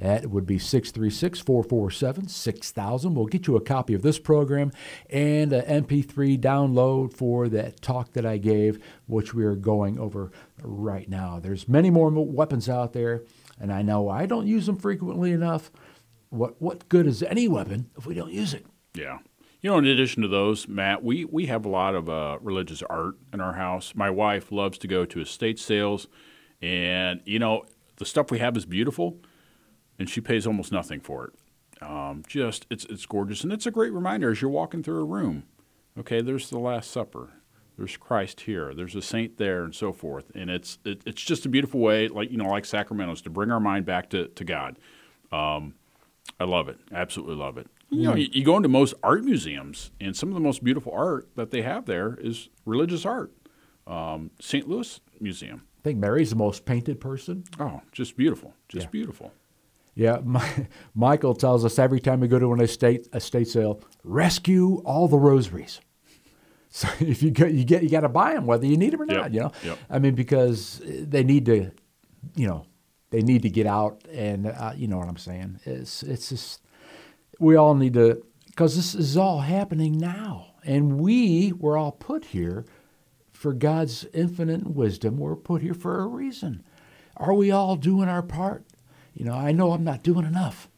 [0.01, 3.15] That would be 636 447 6000.
[3.15, 4.73] We'll get you a copy of this program
[5.11, 10.33] and an MP3 download for that talk that I gave, which we are going over
[10.63, 11.39] right now.
[11.39, 13.25] There's many more weapons out there,
[13.61, 15.71] and I know I don't use them frequently enough.
[16.31, 18.65] What, what good is any weapon if we don't use it?
[18.95, 19.19] Yeah.
[19.61, 22.83] You know, in addition to those, Matt, we, we have a lot of uh, religious
[22.89, 23.93] art in our house.
[23.95, 26.09] My wife loves to go to estate sales,
[26.63, 27.65] and, you know,
[27.97, 29.19] the stuff we have is beautiful,
[30.01, 31.35] and she pays almost nothing for it.
[31.83, 35.05] Um, just, it's, it's gorgeous, and it's a great reminder as you're walking through a
[35.05, 35.45] room.
[35.99, 37.31] Okay, there's the Last Supper.
[37.79, 38.75] There's Christ here.
[38.75, 40.31] There's a saint there, and so forth.
[40.35, 43.51] And it's it, it's just a beautiful way, like you know, like sacramentals, to bring
[43.51, 44.79] our mind back to, to God.
[45.33, 45.75] Um,
[46.39, 46.79] I love it.
[46.93, 47.69] Absolutely love it.
[47.89, 50.93] You know, you, you go into most art museums, and some of the most beautiful
[50.93, 53.33] art that they have there is religious art.
[53.87, 54.69] Um, St.
[54.69, 55.63] Louis Museum.
[55.79, 57.45] I think Mary's the most painted person.
[57.59, 58.55] Oh, just beautiful.
[58.69, 58.91] Just Yeah.
[58.91, 59.33] beautiful.
[59.95, 64.83] Yeah, my, Michael tells us every time we go to an estate estate sale, rescue
[64.85, 65.81] all the rosaries.
[66.73, 69.03] So if you get you get you got to buy them whether you need them
[69.03, 69.35] or Yep, not.
[69.35, 69.79] You know, yep.
[69.91, 71.73] I mean because they need to,
[72.37, 72.65] you know,
[73.11, 75.59] they need to get out and uh, you know what I'm saying.
[75.65, 76.63] It's it's just
[77.41, 82.27] we all need to because this is all happening now, and we were all put
[82.27, 82.65] here
[83.33, 85.17] for God's infinite wisdom.
[85.17, 86.63] We're put here for a reason.
[87.17, 88.65] Are we all doing our part?
[89.15, 90.69] You know, I know I'm not doing enough.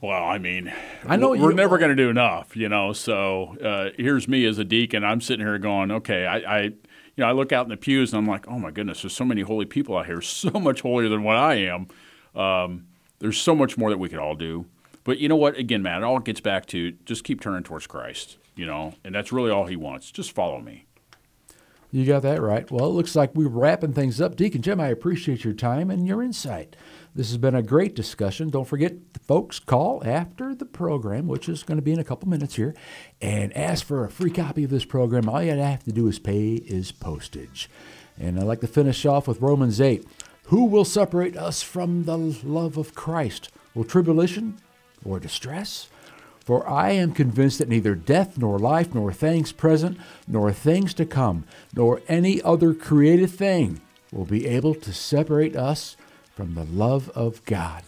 [0.00, 0.72] Well, I mean,
[1.06, 2.92] I know we're you- never going to do enough, you know.
[2.92, 5.04] So uh, here's me as a deacon.
[5.04, 6.72] I'm sitting here going, okay, I, I, you
[7.18, 9.24] know, I look out in the pews and I'm like, oh my goodness, there's so
[9.24, 11.88] many holy people out here, so much holier than what I am.
[12.40, 12.86] Um,
[13.18, 14.66] there's so much more that we could all do.
[15.02, 15.56] But you know what?
[15.56, 19.14] Again, Matt, it all gets back to just keep turning towards Christ, you know, and
[19.14, 20.10] that's really all He wants.
[20.10, 20.84] Just follow me.
[21.96, 22.70] You got that right.
[22.70, 24.36] Well, it looks like we're wrapping things up.
[24.36, 26.76] Deacon Jim, I appreciate your time and your insight.
[27.14, 28.50] This has been a great discussion.
[28.50, 28.92] Don't forget,
[29.26, 32.74] folks, call after the program, which is going to be in a couple minutes here,
[33.22, 35.26] and ask for a free copy of this program.
[35.26, 37.70] All you have to do is pay is postage.
[38.20, 40.06] And I'd like to finish off with Romans 8.
[40.48, 43.48] Who will separate us from the love of Christ?
[43.74, 44.58] Will tribulation
[45.02, 45.88] or distress?
[46.46, 51.04] For I am convinced that neither death, nor life, nor things present, nor things to
[51.04, 51.44] come,
[51.74, 53.80] nor any other created thing
[54.12, 55.96] will be able to separate us
[56.36, 57.82] from the love of God.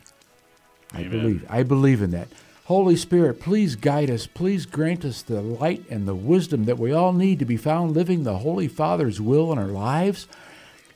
[0.92, 1.46] I believe.
[1.48, 2.26] I believe in that.
[2.64, 4.26] Holy Spirit, please guide us.
[4.26, 7.94] Please grant us the light and the wisdom that we all need to be found
[7.94, 10.26] living the Holy Father's will in our lives.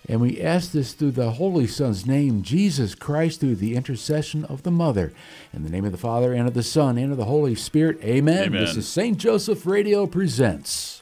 [0.09, 4.65] And we ask this through the Holy Son's name, Jesus Christ, through the intercession of
[4.65, 5.13] the Mother.
[5.53, 8.03] In the name of the Father, and of the Son, and of the Holy Spirit.
[8.03, 8.45] Amen.
[8.45, 8.61] Amen.
[8.61, 9.17] This is St.
[9.17, 11.02] Joseph Radio Presents.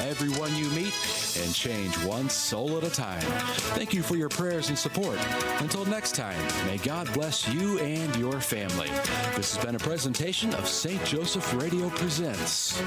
[0.00, 0.94] everyone you meet
[1.40, 3.20] and change one soul at a time.
[3.74, 5.18] Thank you for your prayers and support.
[5.60, 8.88] Until next time, may God bless you and your family.
[9.36, 11.04] This has been a presentation of St.
[11.04, 12.80] Joseph Radio Presents.